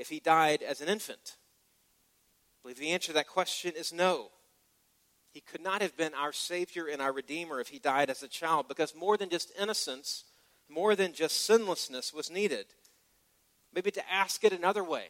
if 0.00 0.08
he 0.08 0.18
died 0.18 0.62
as 0.62 0.80
an 0.80 0.88
infant? 0.88 1.36
I 1.36 2.56
believe 2.62 2.78
the 2.78 2.90
answer 2.90 3.08
to 3.08 3.12
that 3.12 3.28
question 3.28 3.74
is 3.76 3.92
no. 3.92 4.30
He 5.30 5.40
could 5.40 5.60
not 5.60 5.82
have 5.82 5.96
been 5.96 6.14
our 6.14 6.32
Savior 6.32 6.86
and 6.86 7.02
our 7.02 7.12
Redeemer 7.12 7.60
if 7.60 7.68
he 7.68 7.78
died 7.78 8.08
as 8.08 8.22
a 8.22 8.28
child 8.28 8.66
because 8.66 8.94
more 8.94 9.18
than 9.18 9.28
just 9.28 9.52
innocence, 9.60 10.24
more 10.68 10.96
than 10.96 11.12
just 11.12 11.44
sinlessness 11.44 12.14
was 12.14 12.30
needed. 12.30 12.66
Maybe 13.74 13.90
to 13.92 14.12
ask 14.12 14.42
it 14.42 14.52
another 14.52 14.82
way 14.82 15.08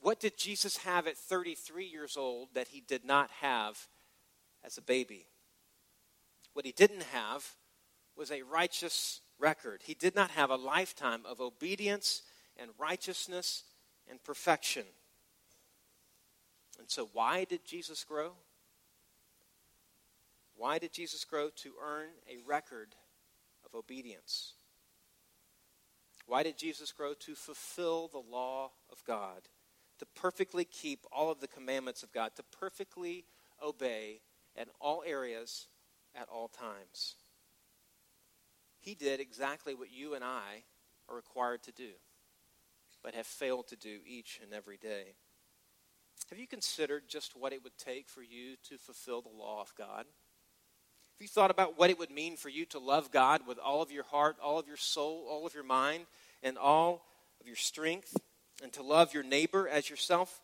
what 0.00 0.20
did 0.20 0.36
Jesus 0.36 0.76
have 0.78 1.06
at 1.06 1.16
33 1.16 1.86
years 1.86 2.16
old 2.16 2.50
that 2.54 2.68
he 2.68 2.80
did 2.80 3.04
not 3.04 3.30
have 3.40 3.88
as 4.62 4.78
a 4.78 4.82
baby? 4.82 5.26
What 6.52 6.66
he 6.66 6.72
didn't 6.72 7.04
have 7.04 7.44
was 8.16 8.30
a 8.30 8.42
righteous 8.42 9.22
record. 9.38 9.82
He 9.84 9.94
did 9.94 10.14
not 10.14 10.30
have 10.32 10.50
a 10.50 10.56
lifetime 10.56 11.22
of 11.24 11.40
obedience 11.40 12.22
and 12.56 12.70
righteousness 12.78 13.64
and 14.08 14.22
perfection. 14.22 14.84
And 16.78 16.88
so, 16.90 17.08
why 17.12 17.44
did 17.44 17.64
Jesus 17.64 18.04
grow? 18.04 18.32
Why 20.56 20.78
did 20.78 20.92
Jesus 20.92 21.24
grow? 21.24 21.50
To 21.50 21.72
earn 21.82 22.08
a 22.28 22.38
record 22.46 22.94
of 23.64 23.74
obedience. 23.74 24.54
Why 26.26 26.42
did 26.42 26.58
Jesus 26.58 26.92
grow? 26.92 27.14
To 27.14 27.34
fulfill 27.34 28.08
the 28.08 28.22
law 28.30 28.70
of 28.92 29.02
God, 29.06 29.48
to 29.98 30.06
perfectly 30.14 30.64
keep 30.64 31.06
all 31.12 31.30
of 31.30 31.40
the 31.40 31.48
commandments 31.48 32.02
of 32.02 32.12
God, 32.12 32.32
to 32.36 32.42
perfectly 32.58 33.24
obey 33.64 34.20
in 34.56 34.66
all 34.80 35.02
areas 35.06 35.68
at 36.14 36.28
all 36.28 36.48
times. 36.48 37.16
He 38.80 38.94
did 38.94 39.20
exactly 39.20 39.74
what 39.74 39.92
you 39.92 40.14
and 40.14 40.24
I 40.24 40.64
are 41.08 41.16
required 41.16 41.62
to 41.64 41.72
do, 41.72 41.90
but 43.02 43.14
have 43.14 43.26
failed 43.26 43.68
to 43.68 43.76
do 43.76 43.98
each 44.06 44.40
and 44.42 44.52
every 44.52 44.76
day. 44.76 45.14
Have 46.30 46.38
you 46.38 46.46
considered 46.46 47.04
just 47.08 47.36
what 47.36 47.52
it 47.52 47.62
would 47.62 47.78
take 47.78 48.08
for 48.08 48.22
you 48.22 48.56
to 48.68 48.78
fulfill 48.78 49.22
the 49.22 49.28
law 49.28 49.60
of 49.60 49.74
God? 49.76 50.04
Have 50.06 51.22
you 51.22 51.28
thought 51.28 51.50
about 51.50 51.78
what 51.78 51.90
it 51.90 51.98
would 51.98 52.10
mean 52.10 52.36
for 52.36 52.48
you 52.48 52.64
to 52.66 52.78
love 52.78 53.10
God 53.10 53.46
with 53.46 53.58
all 53.58 53.82
of 53.82 53.90
your 53.90 54.04
heart, 54.04 54.36
all 54.42 54.58
of 54.58 54.68
your 54.68 54.76
soul, 54.76 55.26
all 55.28 55.46
of 55.46 55.54
your 55.54 55.64
mind, 55.64 56.06
and 56.42 56.58
all 56.58 57.04
of 57.40 57.46
your 57.46 57.56
strength, 57.56 58.16
and 58.62 58.72
to 58.74 58.82
love 58.82 59.14
your 59.14 59.22
neighbor 59.22 59.68
as 59.68 59.88
yourself? 59.88 60.40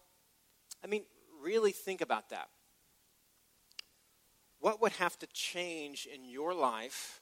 I 0.82 0.86
mean, 0.86 1.04
really 1.42 1.72
think 1.72 2.00
about 2.00 2.30
that. 2.30 2.48
What 4.58 4.80
would 4.80 4.92
have 4.92 5.18
to 5.18 5.26
change 5.26 6.08
in 6.12 6.24
your 6.24 6.54
life 6.54 7.20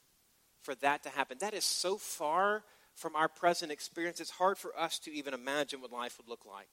for 0.63 0.75
that 0.77 1.03
to 1.03 1.09
happen? 1.09 1.39
That 1.41 1.55
is 1.55 1.65
so 1.65 1.99
far 1.99 2.63
from 2.95 3.17
our 3.17 3.29
present 3.29 3.73
experience, 3.73 4.21
it's 4.21 4.31
hard 4.31 4.59
for 4.59 4.79
us 4.79 4.99
to 5.01 5.13
even 5.13 5.35
imagine 5.35 5.81
what 5.81 5.93
life 5.93 6.19
would 6.19 6.29
look 6.29 6.45
like. 6.47 6.69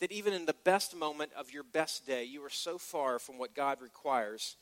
That 0.00 0.12
even 0.12 0.32
in 0.32 0.46
the 0.46 0.54
best 0.64 0.94
moment 0.94 1.32
of 1.36 1.52
your 1.52 1.64
best 1.64 2.06
day, 2.06 2.24
you 2.24 2.44
are 2.44 2.50
so 2.50 2.78
far 2.78 3.18
from 3.18 3.38
what 3.38 3.54
God 3.54 3.80
requires 3.80 4.56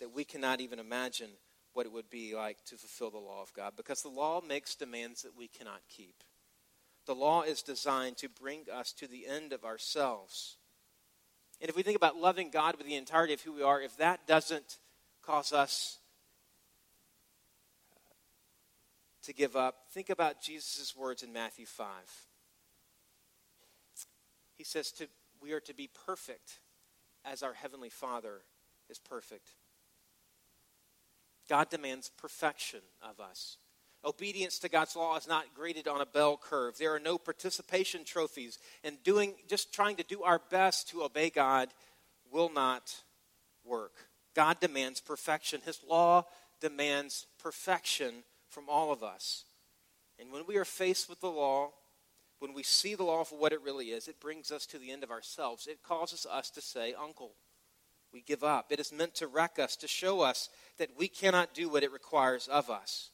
that 0.00 0.14
we 0.14 0.24
cannot 0.24 0.60
even 0.60 0.78
imagine 0.78 1.30
what 1.74 1.86
it 1.86 1.92
would 1.92 2.08
be 2.08 2.34
like 2.34 2.64
to 2.66 2.76
fulfill 2.76 3.10
the 3.10 3.18
law 3.18 3.42
of 3.42 3.52
God 3.52 3.74
because 3.76 4.02
the 4.02 4.08
law 4.08 4.40
makes 4.40 4.74
demands 4.74 5.22
that 5.22 5.36
we 5.36 5.48
cannot 5.48 5.80
keep. 5.88 6.14
The 7.06 7.14
law 7.14 7.42
is 7.42 7.62
designed 7.62 8.16
to 8.18 8.28
bring 8.28 8.62
us 8.72 8.92
to 8.94 9.06
the 9.06 9.26
end 9.26 9.52
of 9.52 9.64
ourselves 9.64 10.56
and 11.60 11.68
if 11.68 11.76
we 11.76 11.82
think 11.82 11.96
about 11.96 12.16
loving 12.16 12.50
God 12.50 12.76
with 12.76 12.86
the 12.86 12.94
entirety 12.94 13.34
of 13.34 13.42
who 13.42 13.52
we 13.52 13.62
are, 13.62 13.80
if 13.80 13.96
that 13.96 14.26
doesn't 14.26 14.78
cause 15.22 15.52
us 15.52 15.98
to 19.28 19.34
give 19.34 19.56
up, 19.56 19.76
think 19.90 20.08
about 20.08 20.40
Jesus' 20.40 20.96
words 20.96 21.22
in 21.22 21.34
Matthew 21.34 21.66
5. 21.66 21.86
He 24.56 24.64
says 24.64 24.90
to, 24.92 25.06
we 25.40 25.52
are 25.52 25.60
to 25.60 25.74
be 25.74 25.90
perfect 26.06 26.60
as 27.26 27.42
our 27.42 27.52
Heavenly 27.52 27.90
Father 27.90 28.40
is 28.88 28.98
perfect. 28.98 29.50
God 31.46 31.68
demands 31.68 32.10
perfection 32.16 32.80
of 33.02 33.20
us. 33.20 33.58
Obedience 34.02 34.58
to 34.60 34.70
God's 34.70 34.96
law 34.96 35.14
is 35.18 35.28
not 35.28 35.54
graded 35.54 35.86
on 35.86 36.00
a 36.00 36.06
bell 36.06 36.40
curve. 36.42 36.78
There 36.78 36.94
are 36.94 37.00
no 37.00 37.18
participation 37.18 38.04
trophies. 38.04 38.58
And 38.82 39.02
doing 39.02 39.34
just 39.46 39.74
trying 39.74 39.96
to 39.96 40.04
do 40.04 40.22
our 40.22 40.40
best 40.50 40.88
to 40.88 41.02
obey 41.02 41.28
God 41.28 41.68
will 42.32 42.50
not 42.50 42.94
work. 43.62 43.92
God 44.34 44.58
demands 44.58 45.02
perfection. 45.02 45.60
His 45.66 45.80
law 45.86 46.24
demands 46.62 47.26
perfection 47.38 48.24
from 48.48 48.64
all 48.68 48.92
of 48.92 49.02
us. 49.02 49.44
And 50.18 50.32
when 50.32 50.46
we 50.46 50.56
are 50.56 50.64
faced 50.64 51.08
with 51.08 51.20
the 51.20 51.30
law, 51.30 51.70
when 52.38 52.54
we 52.54 52.62
see 52.62 52.94
the 52.94 53.04
law 53.04 53.24
for 53.24 53.38
what 53.38 53.52
it 53.52 53.62
really 53.62 53.86
is, 53.86 54.08
it 54.08 54.20
brings 54.20 54.50
us 54.50 54.66
to 54.66 54.78
the 54.78 54.90
end 54.90 55.02
of 55.02 55.10
ourselves. 55.10 55.66
It 55.66 55.82
causes 55.82 56.26
us 56.30 56.50
to 56.50 56.60
say, 56.60 56.94
Uncle, 57.00 57.32
we 58.12 58.22
give 58.22 58.44
up. 58.44 58.66
It 58.70 58.80
is 58.80 58.92
meant 58.92 59.14
to 59.16 59.26
wreck 59.26 59.58
us, 59.58 59.76
to 59.76 59.88
show 59.88 60.20
us 60.20 60.48
that 60.78 60.90
we 60.96 61.08
cannot 61.08 61.54
do 61.54 61.68
what 61.68 61.82
it 61.82 61.92
requires 61.92 62.48
of 62.48 62.70
us. 62.70 63.10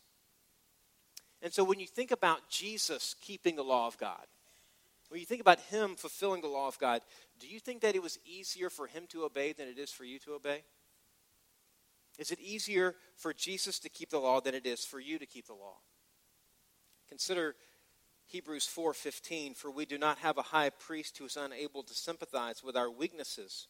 And 1.42 1.52
so 1.52 1.64
when 1.64 1.80
you 1.80 1.86
think 1.86 2.10
about 2.10 2.48
Jesus 2.48 3.14
keeping 3.20 3.56
the 3.56 3.62
law 3.62 3.86
of 3.86 3.98
God, 3.98 4.24
when 5.08 5.20
you 5.20 5.26
think 5.26 5.40
about 5.40 5.60
him 5.60 5.96
fulfilling 5.96 6.40
the 6.40 6.48
law 6.48 6.68
of 6.68 6.78
God, 6.78 7.02
do 7.38 7.46
you 7.46 7.60
think 7.60 7.82
that 7.82 7.94
it 7.94 8.02
was 8.02 8.18
easier 8.24 8.70
for 8.70 8.86
him 8.86 9.04
to 9.10 9.24
obey 9.24 9.52
than 9.52 9.68
it 9.68 9.78
is 9.78 9.90
for 9.90 10.04
you 10.04 10.18
to 10.20 10.34
obey? 10.34 10.62
Is 12.18 12.30
it 12.30 12.40
easier 12.40 12.94
for 13.16 13.32
Jesus 13.32 13.78
to 13.80 13.88
keep 13.88 14.10
the 14.10 14.18
law 14.18 14.40
than 14.40 14.54
it 14.54 14.66
is 14.66 14.84
for 14.84 15.00
you 15.00 15.18
to 15.18 15.26
keep 15.26 15.46
the 15.46 15.54
law? 15.54 15.76
Consider 17.08 17.56
Hebrews 18.26 18.66
4:15 18.66 19.54
for 19.54 19.70
we 19.70 19.84
do 19.84 19.98
not 19.98 20.18
have 20.18 20.38
a 20.38 20.42
high 20.42 20.70
priest 20.70 21.18
who 21.18 21.26
is 21.26 21.36
unable 21.36 21.82
to 21.82 21.94
sympathize 21.94 22.62
with 22.62 22.76
our 22.76 22.90
weaknesses 22.90 23.68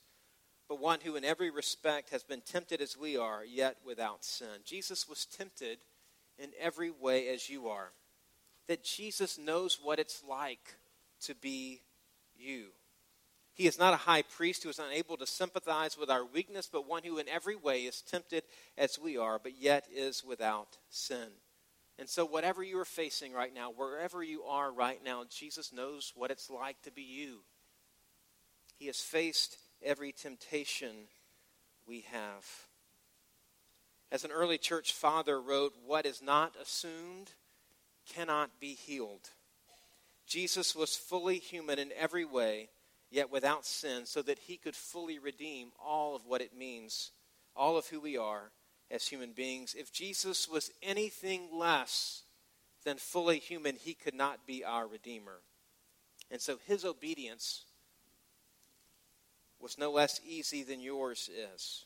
but 0.68 0.80
one 0.80 1.00
who 1.00 1.16
in 1.16 1.24
every 1.24 1.50
respect 1.50 2.10
has 2.10 2.22
been 2.22 2.40
tempted 2.40 2.80
as 2.80 2.96
we 2.96 3.16
are 3.16 3.44
yet 3.44 3.76
without 3.84 4.24
sin. 4.24 4.60
Jesus 4.64 5.08
was 5.08 5.26
tempted 5.26 5.78
in 6.38 6.50
every 6.58 6.90
way 6.90 7.28
as 7.28 7.48
you 7.48 7.68
are. 7.68 7.92
That 8.66 8.82
Jesus 8.82 9.38
knows 9.38 9.78
what 9.82 9.98
it's 9.98 10.22
like 10.26 10.76
to 11.22 11.34
be 11.34 11.82
you. 12.34 12.68
He 13.54 13.68
is 13.68 13.78
not 13.78 13.94
a 13.94 13.98
high 13.98 14.22
priest 14.22 14.64
who 14.64 14.68
is 14.68 14.80
unable 14.80 15.16
to 15.16 15.26
sympathize 15.26 15.96
with 15.96 16.10
our 16.10 16.24
weakness, 16.24 16.68
but 16.70 16.88
one 16.88 17.04
who 17.04 17.18
in 17.18 17.28
every 17.28 17.54
way 17.54 17.82
is 17.82 18.02
tempted 18.02 18.42
as 18.76 18.98
we 18.98 19.16
are, 19.16 19.38
but 19.38 19.52
yet 19.56 19.86
is 19.94 20.24
without 20.24 20.76
sin. 20.90 21.28
And 21.96 22.08
so, 22.08 22.24
whatever 22.24 22.64
you 22.64 22.80
are 22.80 22.84
facing 22.84 23.32
right 23.32 23.54
now, 23.54 23.70
wherever 23.70 24.24
you 24.24 24.42
are 24.42 24.72
right 24.72 24.98
now, 25.04 25.22
Jesus 25.30 25.72
knows 25.72 26.12
what 26.16 26.32
it's 26.32 26.50
like 26.50 26.82
to 26.82 26.90
be 26.90 27.02
you. 27.02 27.38
He 28.76 28.86
has 28.86 29.00
faced 29.00 29.56
every 29.80 30.10
temptation 30.10 31.06
we 31.86 32.00
have. 32.10 32.44
As 34.10 34.24
an 34.24 34.32
early 34.32 34.58
church 34.58 34.92
father 34.92 35.40
wrote, 35.40 35.74
What 35.86 36.06
is 36.06 36.20
not 36.20 36.54
assumed 36.60 37.30
cannot 38.12 38.60
be 38.60 38.74
healed. 38.74 39.30
Jesus 40.26 40.74
was 40.74 40.96
fully 40.96 41.38
human 41.38 41.78
in 41.78 41.92
every 41.96 42.24
way, 42.24 42.70
yet 43.14 43.30
without 43.30 43.64
sin, 43.64 44.06
so 44.06 44.22
that 44.22 44.40
he 44.40 44.56
could 44.56 44.76
fully 44.76 45.18
redeem 45.18 45.68
all 45.82 46.16
of 46.16 46.26
what 46.26 46.40
it 46.40 46.56
means, 46.56 47.12
all 47.54 47.76
of 47.76 47.86
who 47.86 48.00
we 48.00 48.16
are 48.16 48.50
as 48.90 49.06
human 49.06 49.32
beings. 49.32 49.74
If 49.78 49.92
Jesus 49.92 50.48
was 50.48 50.70
anything 50.82 51.48
less 51.52 52.22
than 52.84 52.96
fully 52.98 53.38
human, 53.38 53.76
he 53.76 53.94
could 53.94 54.14
not 54.14 54.46
be 54.46 54.64
our 54.64 54.86
Redeemer. 54.86 55.40
And 56.30 56.40
so 56.40 56.58
his 56.66 56.84
obedience 56.84 57.64
was 59.60 59.78
no 59.78 59.90
less 59.92 60.20
easy 60.26 60.62
than 60.62 60.80
yours 60.80 61.30
is 61.54 61.84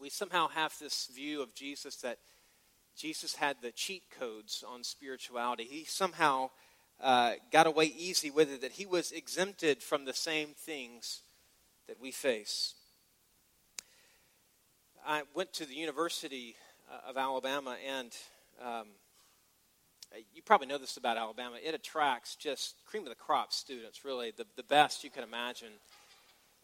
we 0.00 0.08
somehow 0.08 0.48
have 0.48 0.74
this 0.78 1.08
view 1.14 1.42
of 1.42 1.54
Jesus 1.54 1.96
that 1.96 2.18
Jesus 2.96 3.36
had 3.36 3.56
the 3.60 3.70
cheat 3.70 4.04
codes 4.18 4.64
on 4.66 4.82
spirituality. 4.82 5.64
He 5.64 5.84
somehow 5.84 6.50
uh, 7.02 7.32
got 7.50 7.66
away 7.66 7.86
easy 7.86 8.30
with 8.30 8.52
it, 8.52 8.60
that 8.60 8.72
he 8.72 8.86
was 8.86 9.12
exempted 9.12 9.82
from 9.82 10.04
the 10.04 10.14
same 10.14 10.48
things 10.56 11.22
that 11.88 12.00
we 12.00 12.10
face. 12.10 12.74
I 15.06 15.22
went 15.34 15.52
to 15.54 15.64
the 15.64 15.74
university 15.74 16.56
of 17.08 17.16
Alabama, 17.16 17.76
and 17.86 18.14
um, 18.62 18.88
you 20.34 20.42
probably 20.42 20.66
know 20.66 20.78
this 20.78 20.96
about 20.96 21.16
Alabama. 21.16 21.56
It 21.64 21.74
attracts 21.74 22.36
just 22.36 22.74
cream 22.86 23.04
of 23.04 23.08
the 23.08 23.14
crop 23.14 23.52
students, 23.52 24.04
really, 24.04 24.32
the, 24.36 24.46
the 24.56 24.62
best 24.62 25.04
you 25.04 25.10
can 25.10 25.22
imagine. 25.22 25.72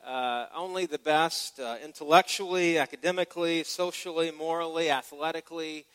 Uh, 0.05 0.47
only 0.55 0.87
the 0.87 0.99
best 0.99 1.59
uh, 1.59 1.77
intellectually, 1.83 2.79
academically, 2.79 3.65
socially, 3.65 4.31
morally, 4.31 4.91
athletically. 4.91 5.87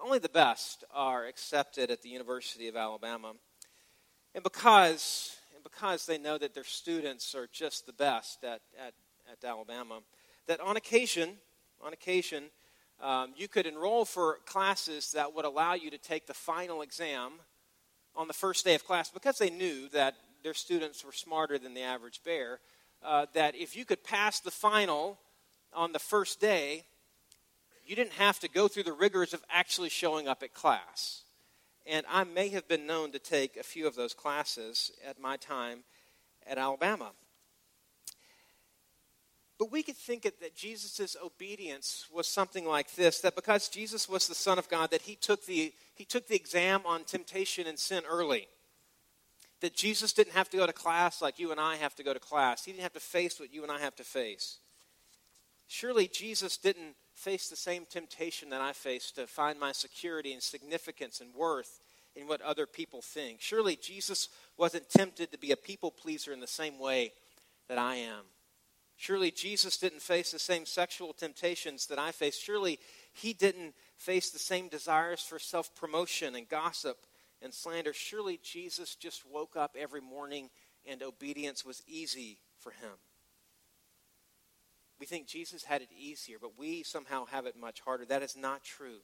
Only 0.00 0.18
the 0.18 0.28
best 0.28 0.84
are 0.92 1.26
accepted 1.26 1.90
at 1.90 2.02
the 2.02 2.08
University 2.08 2.68
of 2.68 2.76
Alabama. 2.76 3.34
And 4.34 4.42
because, 4.42 5.36
and 5.54 5.62
because 5.62 6.06
they 6.06 6.18
know 6.18 6.38
that 6.38 6.54
their 6.54 6.64
students 6.64 7.34
are 7.34 7.48
just 7.52 7.86
the 7.86 7.92
best 7.92 8.42
at, 8.42 8.60
at, 8.84 8.94
at 9.30 9.44
Alabama, 9.44 10.00
that 10.46 10.60
on 10.60 10.76
occasion, 10.76 11.36
on 11.80 11.92
occasion, 11.92 12.44
um, 13.00 13.32
you 13.36 13.48
could 13.48 13.66
enroll 13.66 14.04
for 14.04 14.38
classes 14.44 15.12
that 15.12 15.34
would 15.34 15.44
allow 15.44 15.74
you 15.74 15.90
to 15.90 15.98
take 15.98 16.26
the 16.26 16.34
final 16.34 16.82
exam 16.82 17.32
on 18.16 18.28
the 18.28 18.34
first 18.34 18.64
day 18.64 18.74
of 18.74 18.84
class 18.84 19.10
because 19.10 19.38
they 19.38 19.50
knew 19.50 19.88
that 19.90 20.14
their 20.42 20.54
students 20.54 21.04
were 21.04 21.12
smarter 21.12 21.58
than 21.58 21.74
the 21.74 21.82
average 21.82 22.20
bear. 22.24 22.60
Uh, 23.02 23.26
that 23.34 23.54
if 23.54 23.76
you 23.76 23.84
could 23.84 24.02
pass 24.02 24.40
the 24.40 24.50
final 24.50 25.18
on 25.72 25.92
the 25.92 25.98
first 25.98 26.40
day, 26.40 26.84
you 27.84 27.94
didn't 27.94 28.14
have 28.14 28.40
to 28.40 28.48
go 28.48 28.66
through 28.66 28.82
the 28.82 28.92
rigors 28.92 29.34
of 29.34 29.42
actually 29.50 29.90
showing 29.90 30.26
up 30.26 30.42
at 30.42 30.54
class. 30.54 31.23
And 31.86 32.06
I 32.08 32.24
may 32.24 32.48
have 32.48 32.66
been 32.66 32.86
known 32.86 33.12
to 33.12 33.18
take 33.18 33.56
a 33.56 33.62
few 33.62 33.86
of 33.86 33.94
those 33.94 34.14
classes 34.14 34.90
at 35.06 35.20
my 35.20 35.36
time 35.36 35.80
at 36.46 36.58
Alabama. 36.58 37.12
But 39.58 39.70
we 39.70 39.82
could 39.82 39.96
think 39.96 40.22
that 40.22 40.56
Jesus' 40.56 41.16
obedience 41.22 42.06
was 42.12 42.26
something 42.26 42.66
like 42.66 42.94
this 42.94 43.20
that 43.20 43.36
because 43.36 43.68
Jesus 43.68 44.08
was 44.08 44.26
the 44.26 44.34
Son 44.34 44.58
of 44.58 44.68
God, 44.68 44.90
that 44.90 45.02
he 45.02 45.14
took, 45.14 45.46
the, 45.46 45.72
he 45.94 46.04
took 46.04 46.26
the 46.26 46.34
exam 46.34 46.82
on 46.84 47.04
temptation 47.04 47.66
and 47.66 47.78
sin 47.78 48.02
early. 48.08 48.48
That 49.60 49.74
Jesus 49.74 50.12
didn't 50.12 50.34
have 50.34 50.50
to 50.50 50.56
go 50.56 50.66
to 50.66 50.72
class 50.72 51.22
like 51.22 51.38
you 51.38 51.52
and 51.52 51.60
I 51.60 51.76
have 51.76 51.94
to 51.96 52.02
go 52.02 52.12
to 52.12 52.18
class. 52.18 52.64
He 52.64 52.72
didn't 52.72 52.82
have 52.82 52.92
to 52.94 53.00
face 53.00 53.38
what 53.38 53.54
you 53.54 53.62
and 53.62 53.70
I 53.70 53.78
have 53.78 53.94
to 53.96 54.04
face. 54.04 54.58
Surely 55.68 56.08
Jesus 56.08 56.56
didn't 56.56 56.96
face 57.14 57.48
the 57.48 57.56
same 57.56 57.86
temptation 57.88 58.50
that 58.50 58.60
I 58.60 58.72
face 58.72 59.10
to 59.12 59.26
find 59.26 59.58
my 59.58 59.72
security 59.72 60.32
and 60.32 60.42
significance 60.42 61.20
and 61.20 61.34
worth 61.34 61.80
in 62.16 62.28
what 62.28 62.42
other 62.42 62.66
people 62.66 63.02
think. 63.02 63.40
Surely 63.40 63.76
Jesus 63.76 64.28
wasn't 64.56 64.88
tempted 64.90 65.32
to 65.32 65.38
be 65.38 65.52
a 65.52 65.56
people 65.56 65.90
pleaser 65.90 66.32
in 66.32 66.40
the 66.40 66.46
same 66.46 66.78
way 66.78 67.12
that 67.68 67.78
I 67.78 67.96
am. 67.96 68.24
Surely 68.96 69.30
Jesus 69.30 69.76
didn't 69.76 70.02
face 70.02 70.30
the 70.30 70.38
same 70.38 70.66
sexual 70.66 71.12
temptations 71.12 71.86
that 71.86 71.98
I 71.98 72.12
face. 72.12 72.38
Surely 72.38 72.78
he 73.12 73.32
didn't 73.32 73.74
face 73.96 74.30
the 74.30 74.38
same 74.38 74.68
desires 74.68 75.20
for 75.20 75.38
self 75.38 75.74
promotion 75.74 76.36
and 76.36 76.48
gossip 76.48 76.98
and 77.42 77.52
slander. 77.52 77.92
Surely 77.92 78.38
Jesus 78.42 78.94
just 78.94 79.24
woke 79.28 79.56
up 79.56 79.76
every 79.78 80.00
morning 80.00 80.48
and 80.86 81.02
obedience 81.02 81.64
was 81.64 81.82
easy 81.88 82.38
for 82.58 82.70
him. 82.70 82.92
We 84.98 85.06
think 85.06 85.26
Jesus 85.26 85.64
had 85.64 85.82
it 85.82 85.88
easier, 85.96 86.38
but 86.40 86.58
we 86.58 86.82
somehow 86.82 87.26
have 87.26 87.46
it 87.46 87.56
much 87.58 87.80
harder. 87.80 88.04
That 88.04 88.22
is 88.22 88.36
not 88.36 88.62
true. 88.62 89.00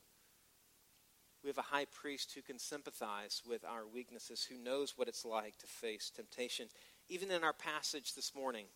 We 1.42 1.48
have 1.48 1.58
a 1.58 1.62
high 1.62 1.86
priest 1.86 2.32
who 2.34 2.42
can 2.42 2.58
sympathize 2.58 3.42
with 3.48 3.64
our 3.64 3.86
weaknesses, 3.86 4.44
who 4.44 4.62
knows 4.62 4.94
what 4.96 5.08
it's 5.08 5.24
like 5.24 5.56
to 5.58 5.66
face 5.66 6.10
temptation. 6.14 6.66
Even 7.08 7.30
in 7.30 7.42
our 7.42 7.52
passage 7.52 8.14
this 8.14 8.34
morning, 8.34 8.66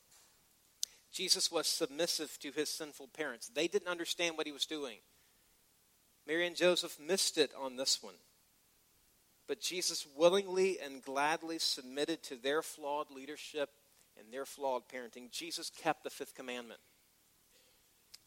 Jesus 1.12 1.52
was 1.52 1.66
submissive 1.66 2.36
to 2.40 2.50
his 2.50 2.68
sinful 2.68 3.08
parents. 3.16 3.48
They 3.48 3.68
didn't 3.68 3.88
understand 3.88 4.36
what 4.36 4.46
he 4.46 4.52
was 4.52 4.66
doing. 4.66 4.96
Mary 6.26 6.46
and 6.46 6.56
Joseph 6.56 6.98
missed 6.98 7.38
it 7.38 7.52
on 7.56 7.76
this 7.76 8.02
one. 8.02 8.14
But 9.46 9.60
Jesus 9.60 10.06
willingly 10.16 10.78
and 10.80 11.04
gladly 11.04 11.58
submitted 11.58 12.22
to 12.24 12.36
their 12.36 12.62
flawed 12.62 13.10
leadership 13.10 13.68
and 14.18 14.32
their 14.32 14.46
flawed 14.46 14.84
parenting. 14.88 15.30
Jesus 15.30 15.70
kept 15.70 16.02
the 16.02 16.10
fifth 16.10 16.34
commandment 16.34 16.80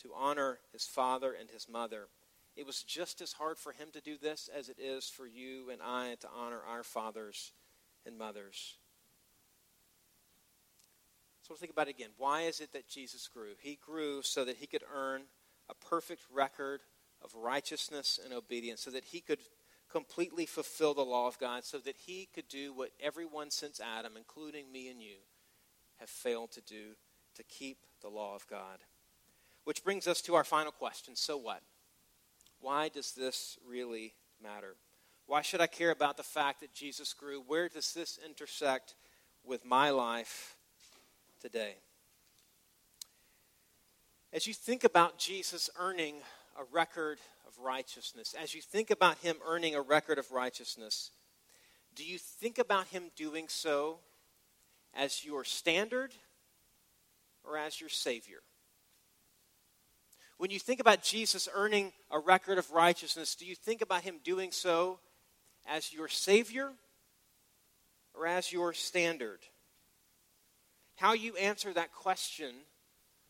to 0.02 0.12
honor 0.16 0.60
his 0.72 0.86
father 0.86 1.34
and 1.38 1.50
his 1.50 1.68
mother. 1.70 2.08
It 2.56 2.66
was 2.66 2.84
just 2.84 3.22
as 3.22 3.34
hard 3.34 3.58
for 3.58 3.72
him 3.72 3.90
to 3.94 4.02
do 4.02 4.18
this 4.18 4.50
as 4.56 4.70
it 4.70 4.78
is 4.80 5.08
for 5.10 5.28
you 5.28 5.70
and 5.70 5.82
I 5.82 6.16
to 6.22 6.28
honor 6.36 6.62
our 6.68 6.84
fathers 6.84 7.52
and 8.06 8.18
mothers. 8.18 8.78
So 11.48 11.56
think 11.56 11.72
about 11.72 11.88
it 11.88 11.96
again. 11.96 12.10
Why 12.18 12.42
is 12.42 12.60
it 12.60 12.74
that 12.74 12.90
Jesus 12.90 13.28
grew? 13.28 13.54
He 13.60 13.80
grew 13.86 14.22
so 14.22 14.44
that 14.44 14.58
he 14.58 14.68
could 14.68 14.84
earn 14.94 15.24
a 15.70 15.76
perfect 15.76 16.24
record 16.34 16.82
of 17.24 17.34
righteousness 17.36 18.20
and 18.24 18.34
obedience, 18.34 18.82
so 18.82 18.92
that 18.92 19.06
he 19.06 19.22
could 19.22 19.40
completely 19.90 20.46
fulfill 20.46 20.94
the 20.94 21.02
law 21.02 21.28
of 21.28 21.40
God, 21.40 21.64
so 21.64 21.80
that 21.80 21.96
he 21.96 22.28
could 22.34 22.48
do 22.48 22.74
what 22.74 22.92
everyone 23.00 23.50
since 23.50 23.80
Adam, 23.80 24.14
including 24.18 24.72
me 24.72 24.90
and 24.90 25.02
you, 25.02 25.18
have 26.00 26.10
failed 26.10 26.52
to 26.52 26.62
do 26.62 26.96
to 27.36 27.44
keep 27.44 27.78
the 28.02 28.10
law 28.10 28.36
of 28.36 28.46
God. 28.48 28.80
Which 29.68 29.84
brings 29.84 30.08
us 30.08 30.22
to 30.22 30.36
our 30.36 30.46
final 30.46 30.72
question 30.72 31.18
so 31.18 31.36
what? 31.36 31.62
Why 32.62 32.88
does 32.88 33.12
this 33.12 33.58
really 33.68 34.14
matter? 34.42 34.76
Why 35.26 35.42
should 35.42 35.60
I 35.60 35.68
care 35.68 35.92
about 35.92 36.16
the 36.16 36.24
fact 36.24 36.62
that 36.62 36.74
Jesus 36.74 37.12
grew? 37.14 37.42
Where 37.46 37.68
does 37.68 37.94
this 37.94 38.18
intersect 38.26 38.96
with 39.44 39.66
my 39.66 39.90
life 39.90 40.56
today. 41.42 41.76
As 44.34 44.46
you 44.46 44.54
think 44.54 44.84
about 44.84 45.18
Jesus 45.18 45.70
earning 45.80 46.16
a 46.60 46.64
record 46.72 47.20
of 47.48 47.58
righteousness, 47.64 48.36
as 48.42 48.54
you 48.54 48.62
think 48.62 48.92
about 48.92 49.18
him 49.20 49.38
earning 49.46 49.76
a 49.76 49.82
record 49.82 50.18
of 50.18 50.32
righteousness, 50.32 51.12
do 51.96 52.06
you 52.06 52.18
think 52.18 52.58
about 52.58 52.88
him 52.88 53.12
doing 53.16 53.48
so 53.48 54.00
as 54.94 55.24
your 55.24 55.44
standard 55.44 56.14
or 57.44 57.58
as 57.58 57.80
your 57.80 57.90
Savior? 57.90 58.40
When 60.38 60.52
you 60.52 60.60
think 60.60 60.80
about 60.80 61.02
Jesus 61.02 61.50
earning 61.54 61.92
a 62.12 62.20
record 62.20 62.58
of 62.58 62.72
righteousness, 62.72 63.36
do 63.36 63.46
you 63.46 63.56
think 63.56 63.82
about 63.82 64.04
him 64.04 64.20
doing 64.24 64.52
so 64.52 65.00
as 65.68 65.92
your 65.92 66.08
Savior 66.08 66.72
or 68.14 68.28
as 68.28 68.52
your 68.52 68.74
standard? 68.74 69.40
How 70.96 71.14
you 71.14 71.36
answer 71.38 71.74
that 71.74 71.92
question 71.92 72.54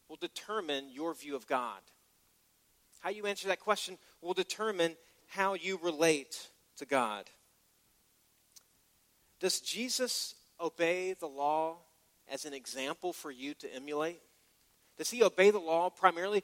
will 0.10 0.18
determine 0.18 0.90
your 0.92 1.14
view 1.14 1.36
of 1.36 1.48
God. 1.48 1.80
How 3.00 3.10
you 3.10 3.26
answer 3.26 3.48
that 3.48 3.60
question 3.60 3.98
will 4.22 4.34
determine 4.34 4.96
how 5.28 5.54
you 5.54 5.80
relate 5.82 6.50
to 6.78 6.86
God. 6.86 7.26
Does 9.40 9.60
Jesus 9.60 10.36
obey 10.60 11.14
the 11.14 11.28
law 11.28 11.78
as 12.30 12.46
an 12.46 12.54
example 12.54 13.14
for 13.14 13.32
you 13.32 13.54
to 13.56 13.74
emulate? 13.74 14.20
Does 14.98 15.10
he 15.10 15.24
obey 15.24 15.52
the 15.52 15.60
law 15.60 15.90
primarily 15.90 16.44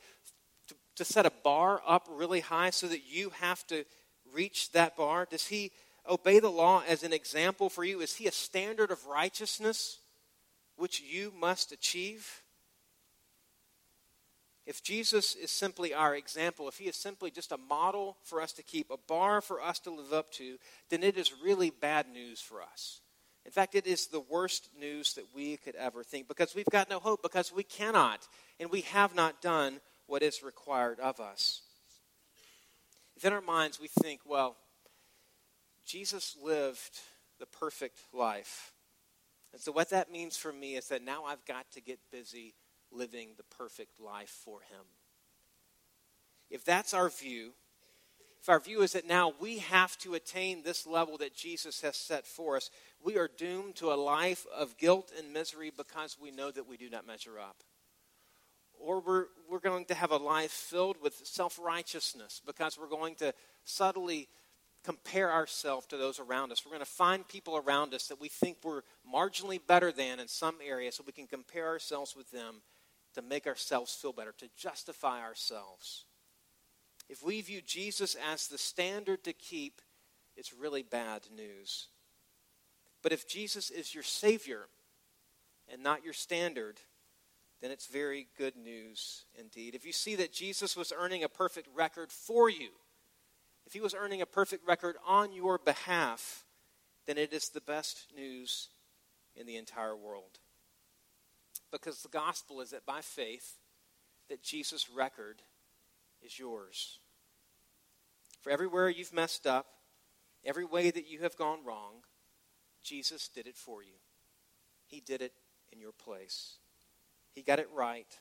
to, 0.95 1.05
set 1.05 1.25
a 1.25 1.31
bar 1.43 1.81
up 1.85 2.07
really 2.09 2.41
high 2.41 2.69
so 2.69 2.87
that 2.87 3.01
you 3.07 3.31
have 3.41 3.65
to 3.67 3.85
reach 4.33 4.71
that 4.71 4.95
bar? 4.95 5.27
Does 5.29 5.47
he 5.47 5.71
obey 6.09 6.39
the 6.39 6.49
law 6.49 6.83
as 6.87 7.03
an 7.03 7.13
example 7.13 7.69
for 7.69 7.83
you? 7.83 8.01
Is 8.01 8.15
he 8.15 8.27
a 8.27 8.31
standard 8.31 8.91
of 8.91 9.05
righteousness 9.05 9.99
which 10.75 11.01
you 11.01 11.31
must 11.39 11.71
achieve? 11.71 12.41
If 14.65 14.81
Jesus 14.81 15.35
is 15.35 15.51
simply 15.51 15.93
our 15.93 16.15
example, 16.15 16.69
if 16.69 16.77
he 16.77 16.85
is 16.85 16.95
simply 16.95 17.31
just 17.31 17.51
a 17.51 17.57
model 17.57 18.17
for 18.23 18.41
us 18.41 18.53
to 18.53 18.63
keep, 18.63 18.89
a 18.91 18.97
bar 18.97 19.41
for 19.41 19.61
us 19.61 19.79
to 19.79 19.91
live 19.91 20.13
up 20.13 20.31
to, 20.33 20.57
then 20.89 21.03
it 21.03 21.17
is 21.17 21.33
really 21.43 21.69
bad 21.69 22.07
news 22.07 22.39
for 22.39 22.61
us. 22.61 23.01
In 23.45 23.51
fact, 23.51 23.75
it 23.75 23.85
is 23.85 24.07
the 24.07 24.21
worst 24.21 24.69
news 24.79 25.15
that 25.15 25.35
we 25.35 25.57
could 25.57 25.75
ever 25.75 26.01
think 26.01 26.29
because 26.29 26.55
we've 26.55 26.65
got 26.65 26.89
no 26.89 26.99
hope, 26.99 27.21
because 27.21 27.51
we 27.51 27.63
cannot 27.63 28.25
and 28.57 28.71
we 28.71 28.81
have 28.81 29.13
not 29.15 29.41
done 29.41 29.81
what 30.13 30.21
is 30.21 30.43
required 30.43 30.99
of 30.99 31.19
us. 31.19 31.63
If 33.17 33.25
in 33.25 33.33
our 33.33 33.41
minds 33.41 33.79
we 33.79 33.87
think, 33.87 34.21
well, 34.27 34.57
Jesus 35.87 36.37
lived 36.39 36.99
the 37.39 37.47
perfect 37.47 37.97
life, 38.13 38.73
and 39.53 39.59
so, 39.59 39.71
what 39.71 39.89
that 39.89 40.11
means 40.11 40.37
for 40.37 40.53
me 40.53 40.75
is 40.75 40.89
that 40.89 41.03
now 41.03 41.23
I've 41.23 41.43
got 41.45 41.65
to 41.71 41.81
get 41.81 41.97
busy 42.11 42.53
living 42.91 43.29
the 43.37 43.57
perfect 43.57 43.99
life 43.99 44.29
for 44.29 44.59
Him. 44.59 44.85
If 46.51 46.63
that's 46.63 46.93
our 46.93 47.09
view, 47.09 47.53
if 48.39 48.49
our 48.49 48.59
view 48.59 48.83
is 48.83 48.93
that 48.93 49.07
now 49.07 49.33
we 49.39 49.57
have 49.57 49.97
to 49.99 50.13
attain 50.13 50.61
this 50.61 50.85
level 50.85 51.17
that 51.17 51.35
Jesus 51.35 51.81
has 51.81 51.97
set 51.97 52.27
for 52.27 52.55
us, 52.55 52.69
we 53.03 53.17
are 53.17 53.31
doomed 53.35 53.77
to 53.77 53.91
a 53.91 53.95
life 53.95 54.45
of 54.55 54.77
guilt 54.77 55.11
and 55.17 55.33
misery 55.33 55.71
because 55.75 56.17
we 56.21 56.29
know 56.29 56.51
that 56.51 56.67
we 56.67 56.77
do 56.77 56.87
not 56.87 57.07
measure 57.07 57.39
up. 57.39 57.63
Or 58.83 58.99
we're, 58.99 59.25
we're 59.49 59.59
going 59.59 59.85
to 59.85 59.93
have 59.93 60.11
a 60.11 60.17
life 60.17 60.51
filled 60.51 60.97
with 61.01 61.21
self 61.23 61.57
righteousness 61.57 62.41
because 62.45 62.77
we're 62.77 62.89
going 62.89 63.15
to 63.15 63.33
subtly 63.63 64.27
compare 64.83 65.31
ourselves 65.31 65.87
to 65.87 65.97
those 65.97 66.19
around 66.19 66.51
us. 66.51 66.65
We're 66.65 66.71
going 66.73 66.85
to 66.85 66.85
find 66.85 67.25
people 67.25 67.55
around 67.55 67.93
us 67.93 68.07
that 68.07 68.19
we 68.19 68.27
think 68.27 68.57
we're 68.63 68.81
marginally 69.11 69.59
better 69.65 69.91
than 69.93 70.19
in 70.19 70.27
some 70.27 70.55
area 70.65 70.91
so 70.91 71.03
we 71.05 71.13
can 71.13 71.27
compare 71.27 71.67
ourselves 71.67 72.15
with 72.15 72.29
them 72.31 72.55
to 73.15 73.21
make 73.21 73.47
ourselves 73.47 73.93
feel 73.93 74.11
better, 74.11 74.33
to 74.39 74.49
justify 74.57 75.21
ourselves. 75.21 76.05
if 77.09 77.23
we 77.23 77.41
view 77.41 77.61
Jesus 77.61 78.15
as 78.31 78.47
the 78.47 78.57
standard 78.57 79.23
to 79.23 79.33
keep, 79.33 79.81
it's 80.35 80.53
really 80.53 80.83
bad 80.83 81.21
news. 81.33 81.87
But 83.01 83.11
if 83.11 83.27
Jesus 83.27 83.69
is 83.69 83.93
your 83.93 84.03
Savior 84.03 84.67
and 85.71 85.83
not 85.83 86.03
your 86.03 86.13
standard, 86.13 86.79
then 87.63 87.71
it's 87.71 87.87
very 87.87 88.27
good 88.37 88.57
news 88.57 89.23
indeed. 89.39 89.73
If 89.73 89.85
you 89.85 89.93
see 89.93 90.17
that 90.17 90.33
Jesus 90.33 90.75
was 90.75 90.91
earning 90.93 91.23
a 91.23 91.29
perfect 91.29 91.69
record 91.73 92.11
for 92.11 92.49
you, 92.49 92.71
if 93.65 93.71
he 93.71 93.79
was 93.79 93.95
earning 93.97 94.21
a 94.21 94.25
perfect 94.25 94.67
record 94.67 94.97
on 95.07 95.31
your 95.31 95.57
behalf, 95.57 96.43
then 97.07 97.17
it 97.17 97.31
is 97.31 97.47
the 97.47 97.61
best 97.61 98.07
news 98.13 98.67
in 99.33 99.47
the 99.47 99.55
entire 99.55 99.95
world. 99.95 100.39
Because 101.71 102.01
the 102.01 102.09
gospel 102.09 102.59
is 102.59 102.71
that 102.71 102.85
by 102.85 102.99
faith, 102.99 103.53
that 104.27 104.43
Jesus' 104.43 104.89
record 104.89 105.41
is 106.21 106.37
yours. 106.37 106.99
For 108.41 108.49
everywhere 108.49 108.89
you've 108.89 109.13
messed 109.13 109.47
up, 109.47 109.67
every 110.43 110.65
way 110.65 110.91
that 110.91 111.07
you 111.07 111.19
have 111.19 111.37
gone 111.37 111.59
wrong, 111.63 112.03
Jesus 112.83 113.29
did 113.29 113.47
it 113.47 113.55
for 113.55 113.81
you. 113.81 113.95
He 114.85 114.99
did 114.99 115.21
it 115.21 115.31
in 115.71 115.79
your 115.79 115.93
place. 115.93 116.57
He 117.33 117.41
got 117.41 117.59
it 117.59 117.69
right 117.73 118.19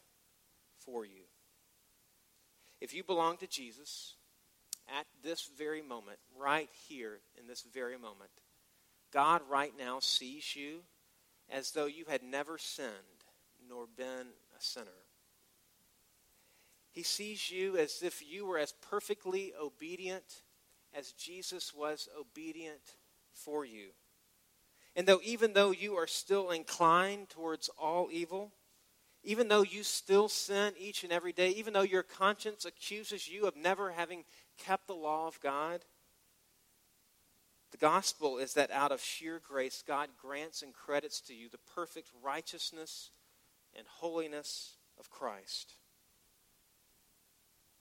for 0.85 1.05
you. 1.05 1.25
If 2.81 2.94
you 2.94 3.05
belong 3.05 3.37
to 3.38 3.46
Jesus 3.46 4.14
at 4.98 5.07
this 5.22 5.48
very 5.57 5.83
moment, 5.83 6.18
right 6.37 6.68
here 6.88 7.20
in 7.38 7.46
this 7.46 7.62
very 7.72 7.96
moment, 7.96 8.31
God 9.12 9.42
right 9.48 9.72
now 9.79 10.01
sees 10.01 10.57
you 10.57 10.81
as 11.51 11.70
though 11.72 11.87
you 11.87 12.07
had 12.09 12.22
never 12.22 12.59
sinned 12.59 12.90
nor 13.68 13.87
been 13.87 14.27
a 14.59 14.61
sinner. 14.61 14.90
He 16.90 17.03
sees 17.03 17.51
you 17.51 17.77
as 17.77 18.03
if 18.03 18.22
you 18.27 18.46
were 18.46 18.59
as 18.59 18.75
perfectly 18.90 19.53
obedient 19.61 20.42
as 20.94 21.12
Jesus 21.12 21.72
was 21.75 22.09
obedient 22.18 22.96
for 23.33 23.64
you. 23.64 23.88
And 24.94 25.07
though 25.07 25.20
even 25.25 25.55
though 25.55 25.70
you 25.70 25.94
are 25.94 26.07
still 26.07 26.51
inclined 26.51 27.31
towards 27.31 27.70
all 27.79 28.09
evil, 28.12 28.53
even 29.25 29.49
though 29.49 29.63
you 29.63 29.83
still 29.83 30.29
sin 30.29 30.75
each 30.79 31.05
and 31.05 31.13
every 31.13 31.33
day, 31.33 31.51
even 31.51 31.73
though 31.73 31.83
your 31.83 32.03
conscience 32.03 32.65
accuses 32.65 33.29
you 33.29 33.47
of 33.47 33.57
never 33.57 33.93
having 33.93 34.25
kept 34.59 34.87
the 34.87 34.95
law 34.95 35.29
of 35.29 35.41
God, 35.41 35.85
the 37.71 37.79
gospel 37.79 38.39
is 38.39 38.55
that 38.55 38.71
out 38.71 38.93
of 38.93 39.01
sheer 39.01 39.41
grace, 39.47 39.83
God 39.87 40.11
grants 40.21 40.63
and 40.63 40.75
credits 40.75 41.21
to 41.23 41.35
you 41.35 41.49
the 41.49 41.59
perfect 41.75 42.09
righteousness 42.23 43.11
and 43.77 43.87
holiness 43.87 44.77
of 44.99 45.09
Christ. 45.09 45.75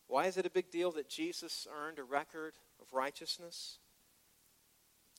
Why 0.08 0.28
is 0.28 0.38
it 0.38 0.46
a 0.46 0.52
big 0.52 0.72
deal 0.72 0.92
that 0.92 1.10
Jesus 1.10 1.68
earned 1.74 2.00
a 2.00 2.04
record 2.04 2.54
of 2.82 2.94
righteousness? 2.94 3.80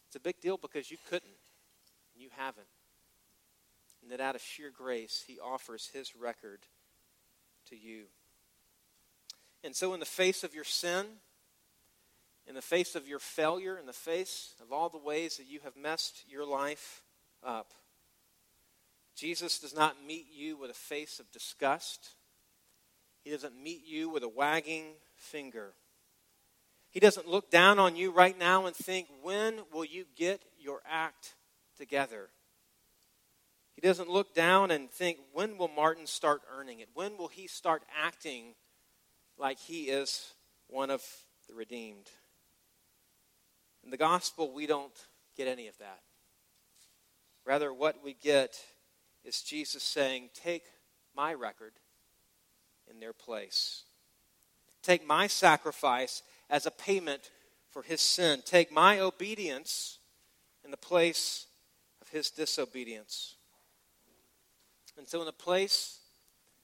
It's 0.07 0.17
a 0.17 0.21
big 0.21 0.41
deal 0.41 0.57
because 0.57 0.91
you 0.91 0.99
couldn't, 1.09 1.33
and 2.15 2.23
you 2.23 2.29
haven't. 2.37 2.67
And 4.03 4.11
that 4.11 4.21
out 4.21 4.35
of 4.35 4.43
sheer 4.43 4.71
grace, 4.77 5.25
he 5.27 5.39
offers 5.39 5.91
his 5.93 6.17
record 6.17 6.61
to 7.69 7.77
you. 7.77 8.05
And 9.65 9.77
so, 9.77 9.95
in 9.95 10.01
the 10.01 10.07
face 10.07 10.43
of 10.43 10.55
your 10.55 10.65
sin, 10.65 11.07
in 12.49 12.57
the 12.57 12.63
face 12.63 12.97
of 12.97 13.07
your 13.07 13.21
failure, 13.21 13.79
in 13.79 13.87
the 13.87 13.93
face 13.93 14.55
of 14.61 14.73
all 14.73 14.89
the 14.89 14.99
ways 14.99 15.37
that 15.37 15.47
you 15.47 15.61
have 15.63 15.77
messed 15.77 16.25
your 16.29 16.45
life 16.45 17.03
up, 17.47 17.73
Jesus 19.15 19.61
does 19.61 19.75
not 19.75 20.05
meet 20.05 20.27
you 20.35 20.57
with 20.57 20.71
a 20.71 20.75
face 20.75 21.21
of 21.21 21.31
disgust 21.31 22.15
he 23.23 23.31
doesn't 23.31 23.61
meet 23.61 23.87
you 23.87 24.09
with 24.09 24.25
a 24.25 24.29
wagging 24.29 24.95
finger. 25.15 25.75
He 26.91 27.01
doesn't 27.01 27.29
look 27.29 27.51
down 27.51 27.79
on 27.79 27.97
you 27.97 28.11
right 28.11 28.39
now 28.39 28.67
and 28.67 28.75
think, 28.75 29.09
when 29.23 29.61
will 29.73 29.85
you 29.85 30.05
get 30.17 30.43
your 30.59 30.81
act 30.89 31.35
together? 31.79 32.29
He 33.83 33.89
doesn't 33.89 34.09
look 34.09 34.33
down 34.33 34.71
and 34.71 34.89
think, 34.89 35.19
when 35.33 35.59
will 35.59 35.67
Martin 35.67 36.07
start 36.07 36.43
earning 36.57 36.79
it? 36.79 36.89
When 36.95 37.19
will 37.19 37.27
he 37.27 37.49
start 37.49 37.83
acting 38.01 38.55
like 39.37 39.59
he 39.59 39.89
is 39.89 40.35
one 40.69 40.89
of 40.89 41.03
the 41.49 41.55
redeemed? 41.57 42.09
In 43.83 43.91
the 43.91 43.97
gospel, 43.97 44.53
we 44.53 44.69
don't 44.69 44.95
get 45.37 45.49
any 45.49 45.67
of 45.67 45.77
that. 45.79 45.99
Rather, 47.45 47.75
what 47.75 48.05
we 48.05 48.15
get 48.15 48.57
is 49.25 49.43
Jesus 49.43 49.83
saying, 49.83 50.31
Take 50.33 50.63
my 51.17 51.35
record 51.35 51.73
in 52.89 53.01
their 53.01 53.13
place. 53.13 53.83
Take 54.85 55.05
my 55.05 55.27
sacrifice 55.27 56.23
as 56.49 56.67
a 56.67 56.71
payment 56.71 57.33
for 57.73 57.83
his 57.83 58.01
sin. 58.01 58.43
Take 58.45 58.71
my 58.71 59.01
obedience 59.01 59.99
in 60.65 60.71
the 60.71 60.77
place 60.77 61.47
of 62.01 62.11
his 62.11 62.31
disobedience. 62.31 63.35
And 64.97 65.07
so, 65.09 65.21
in 65.21 65.27
the 65.27 65.33
place 65.33 65.99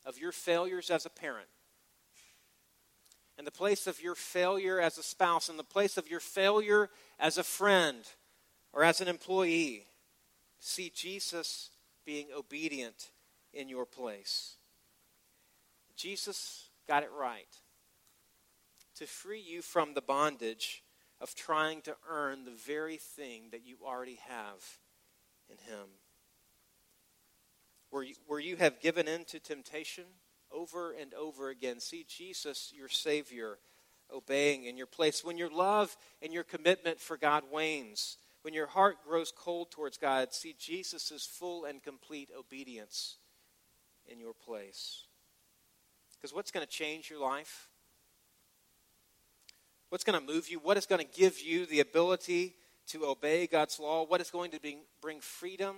of 0.05 0.19
your 0.19 0.33
failures 0.33 0.91
as 0.91 1.07
a 1.07 1.11
parent, 1.11 1.49
in 3.39 3.45
the 3.45 3.51
place 3.51 3.87
of 3.87 4.01
your 4.01 4.15
failure 4.15 4.81
as 4.81 4.99
a 4.99 5.03
spouse, 5.03 5.49
in 5.49 5.57
the 5.57 5.65
place 5.65 5.97
of 5.97 6.11
your 6.11 6.21
failure 6.21 6.91
as 7.19 7.39
a 7.39 7.45
friend 7.45 8.05
or 8.73 8.83
as 8.83 9.01
an 9.01 9.09
employee, 9.09 9.87
see 10.59 10.91
Jesus 10.95 11.71
being 12.05 12.27
obedient 12.37 13.11
in 13.53 13.69
your 13.69 13.87
place. 13.87 14.57
Jesus 15.97 16.69
got 16.87 17.03
it 17.03 17.11
right 17.17 17.49
to 18.97 19.07
free 19.07 19.41
you 19.41 19.63
from 19.63 19.95
the 19.95 20.01
bondage 20.01 20.83
of 21.21 21.35
trying 21.35 21.81
to 21.83 21.97
earn 22.09 22.45
the 22.45 22.51
very 22.51 22.97
thing 22.97 23.49
that 23.53 23.65
you 23.65 23.77
already 23.85 24.19
have 24.27 24.79
in 25.49 25.59
Him. 25.59 25.87
Where 27.91 28.03
you, 28.03 28.15
where 28.27 28.41
you 28.41 28.57
have 28.57 28.81
given 28.81 29.09
in 29.09 29.25
to 29.27 29.41
temptation 29.41 30.05
over 30.53 30.93
and 30.93 31.15
over 31.15 31.51
again, 31.51 31.81
see 31.81 32.05
Jesus, 32.09 32.73
your 32.77 32.89
Savior, 32.89 33.59
obeying 34.13 34.65
in 34.65 34.77
your 34.77 34.87
place. 34.87 35.25
When 35.25 35.39
your 35.39 35.51
love 35.51 35.97
and 36.23 36.33
your 36.33 36.45
commitment 36.45 37.01
for 37.01 37.17
God 37.17 37.45
wanes, 37.51 38.19
when 38.43 38.55
your 38.55 38.67
heart 38.67 38.99
grows 39.07 39.33
cold 39.37 39.71
towards 39.71 39.99
God, 39.99 40.33
see 40.33 40.55
Jesus' 40.59 41.27
full 41.31 41.65
and 41.65 41.83
complete 41.83 42.31
obedience 42.37 43.17
in 44.07 44.19
your 44.19 44.33
place. 44.33 45.05
Because 46.17 46.35
what's 46.35 46.51
going 46.51 46.67
to 46.67 46.73
change 46.73 47.11
your 47.11 47.21
life? 47.21 47.69
What's 49.91 50.05
going 50.05 50.19
to 50.19 50.33
move 50.33 50.49
you? 50.49 50.59
What 50.59 50.77
is 50.77 50.87
going 50.87 51.05
to 51.05 51.19
give 51.19 51.41
you 51.41 51.67
the 51.67 51.81
ability 51.81 52.57
to 52.89 53.07
obey 53.07 53.47
God's 53.47 53.79
law? 53.79 54.05
What 54.05 54.21
is 54.21 54.31
going 54.31 54.51
to 54.51 54.61
bring 55.01 55.21
freedom 55.21 55.77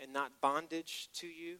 and 0.00 0.12
not 0.12 0.40
bondage 0.40 1.08
to 1.14 1.26
you? 1.26 1.56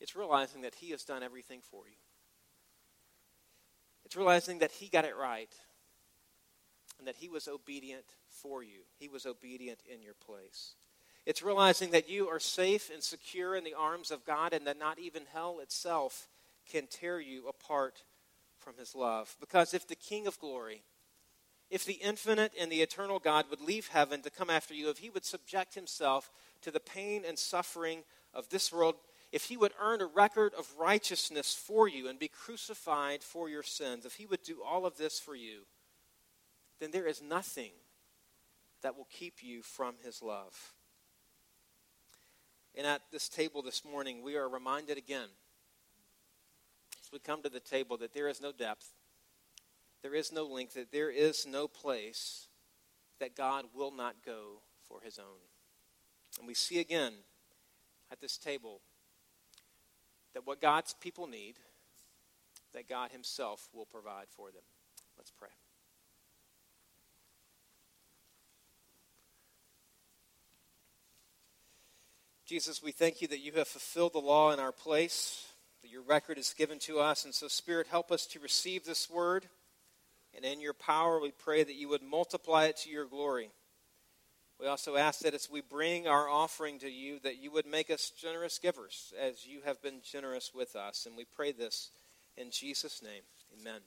It's 0.00 0.16
realizing 0.16 0.62
that 0.62 0.74
He 0.74 0.90
has 0.90 1.04
done 1.04 1.22
everything 1.22 1.60
for 1.70 1.84
you. 1.86 1.96
It's 4.04 4.16
realizing 4.16 4.58
that 4.60 4.72
He 4.72 4.88
got 4.88 5.04
it 5.04 5.16
right 5.16 5.52
and 6.98 7.06
that 7.06 7.16
He 7.16 7.28
was 7.28 7.48
obedient 7.48 8.06
for 8.28 8.62
you. 8.62 8.80
He 8.98 9.08
was 9.08 9.26
obedient 9.26 9.80
in 9.92 10.02
your 10.02 10.14
place. 10.14 10.74
It's 11.26 11.42
realizing 11.42 11.90
that 11.90 12.08
you 12.08 12.28
are 12.28 12.40
safe 12.40 12.90
and 12.92 13.02
secure 13.02 13.54
in 13.54 13.64
the 13.64 13.74
arms 13.74 14.10
of 14.10 14.24
God 14.24 14.52
and 14.52 14.66
that 14.66 14.78
not 14.78 14.98
even 14.98 15.22
hell 15.32 15.60
itself 15.60 16.28
can 16.70 16.86
tear 16.86 17.20
you 17.20 17.46
apart 17.46 18.02
from 18.58 18.74
his 18.78 18.94
love. 18.94 19.36
Because 19.40 19.74
if 19.74 19.86
the 19.86 19.94
King 19.94 20.26
of 20.26 20.38
glory, 20.38 20.82
if 21.70 21.84
the 21.84 21.94
infinite 21.94 22.52
and 22.58 22.70
the 22.70 22.82
eternal 22.82 23.20
God 23.20 23.46
would 23.48 23.60
leave 23.60 23.88
heaven 23.88 24.22
to 24.22 24.30
come 24.30 24.50
after 24.50 24.74
you, 24.74 24.90
if 24.90 24.98
he 24.98 25.10
would 25.10 25.24
subject 25.24 25.74
himself 25.74 26.30
to 26.62 26.70
the 26.70 26.80
pain 26.80 27.22
and 27.26 27.38
suffering 27.38 28.02
of 28.34 28.48
this 28.48 28.72
world, 28.72 28.96
if 29.30 29.44
he 29.44 29.56
would 29.56 29.72
earn 29.80 30.00
a 30.00 30.06
record 30.06 30.52
of 30.58 30.74
righteousness 30.76 31.54
for 31.54 31.86
you 31.86 32.08
and 32.08 32.18
be 32.18 32.28
crucified 32.28 33.22
for 33.22 33.48
your 33.48 33.62
sins, 33.62 34.04
if 34.04 34.16
he 34.16 34.26
would 34.26 34.42
do 34.42 34.58
all 34.66 34.84
of 34.84 34.96
this 34.96 35.20
for 35.20 35.36
you, 35.36 35.60
then 36.80 36.90
there 36.90 37.06
is 37.06 37.22
nothing 37.22 37.70
that 38.82 38.96
will 38.96 39.06
keep 39.10 39.42
you 39.42 39.62
from 39.62 39.94
his 40.04 40.22
love. 40.22 40.74
And 42.74 42.86
at 42.86 43.02
this 43.12 43.28
table 43.28 43.62
this 43.62 43.84
morning, 43.84 44.22
we 44.22 44.36
are 44.36 44.48
reminded 44.48 44.98
again, 44.98 45.28
as 47.04 47.12
we 47.12 47.18
come 47.20 47.42
to 47.42 47.48
the 47.48 47.60
table, 47.60 47.96
that 47.98 48.14
there 48.14 48.28
is 48.28 48.40
no 48.40 48.50
depth, 48.50 48.88
there 50.02 50.14
is 50.14 50.32
no 50.32 50.46
length, 50.46 50.74
that 50.74 50.92
there 50.92 51.10
is 51.10 51.46
no 51.46 51.68
place 51.68 52.48
that 53.18 53.36
God 53.36 53.66
will 53.74 53.92
not 53.92 54.16
go 54.24 54.62
for 54.88 55.00
his 55.02 55.18
own. 55.18 55.40
And 56.38 56.46
we 56.46 56.54
see 56.54 56.78
again 56.78 57.12
at 58.10 58.20
this 58.20 58.38
table 58.38 58.80
that 60.34 60.46
what 60.46 60.60
God's 60.60 60.94
people 60.94 61.26
need, 61.26 61.56
that 62.72 62.88
God 62.88 63.10
himself 63.10 63.68
will 63.74 63.86
provide 63.86 64.26
for 64.30 64.50
them. 64.50 64.62
Let's 65.18 65.32
pray. 65.32 65.48
Jesus, 72.46 72.82
we 72.82 72.90
thank 72.90 73.22
you 73.22 73.28
that 73.28 73.38
you 73.38 73.52
have 73.52 73.68
fulfilled 73.68 74.12
the 74.12 74.18
law 74.18 74.50
in 74.50 74.58
our 74.58 74.72
place, 74.72 75.46
that 75.82 75.90
your 75.90 76.02
record 76.02 76.36
is 76.36 76.52
given 76.52 76.80
to 76.80 76.98
us. 76.98 77.24
And 77.24 77.32
so, 77.32 77.46
Spirit, 77.46 77.86
help 77.86 78.10
us 78.10 78.26
to 78.26 78.40
receive 78.40 78.84
this 78.84 79.08
word. 79.08 79.46
And 80.42 80.50
in 80.54 80.60
your 80.60 80.72
power, 80.72 81.20
we 81.20 81.32
pray 81.32 81.62
that 81.62 81.74
you 81.74 81.90
would 81.90 82.02
multiply 82.02 82.64
it 82.64 82.78
to 82.78 82.88
your 82.88 83.04
glory. 83.04 83.50
We 84.58 84.66
also 84.66 84.96
ask 84.96 85.20
that 85.20 85.34
as 85.34 85.50
we 85.50 85.60
bring 85.60 86.08
our 86.08 86.30
offering 86.30 86.78
to 86.78 86.88
you, 86.88 87.18
that 87.24 87.36
you 87.42 87.50
would 87.50 87.66
make 87.66 87.90
us 87.90 88.10
generous 88.18 88.58
givers 88.58 89.12
as 89.20 89.46
you 89.46 89.60
have 89.66 89.82
been 89.82 90.00
generous 90.02 90.52
with 90.54 90.76
us. 90.76 91.04
And 91.04 91.14
we 91.14 91.26
pray 91.26 91.52
this 91.52 91.90
in 92.38 92.50
Jesus' 92.50 93.02
name. 93.02 93.22
Amen. 93.60 93.80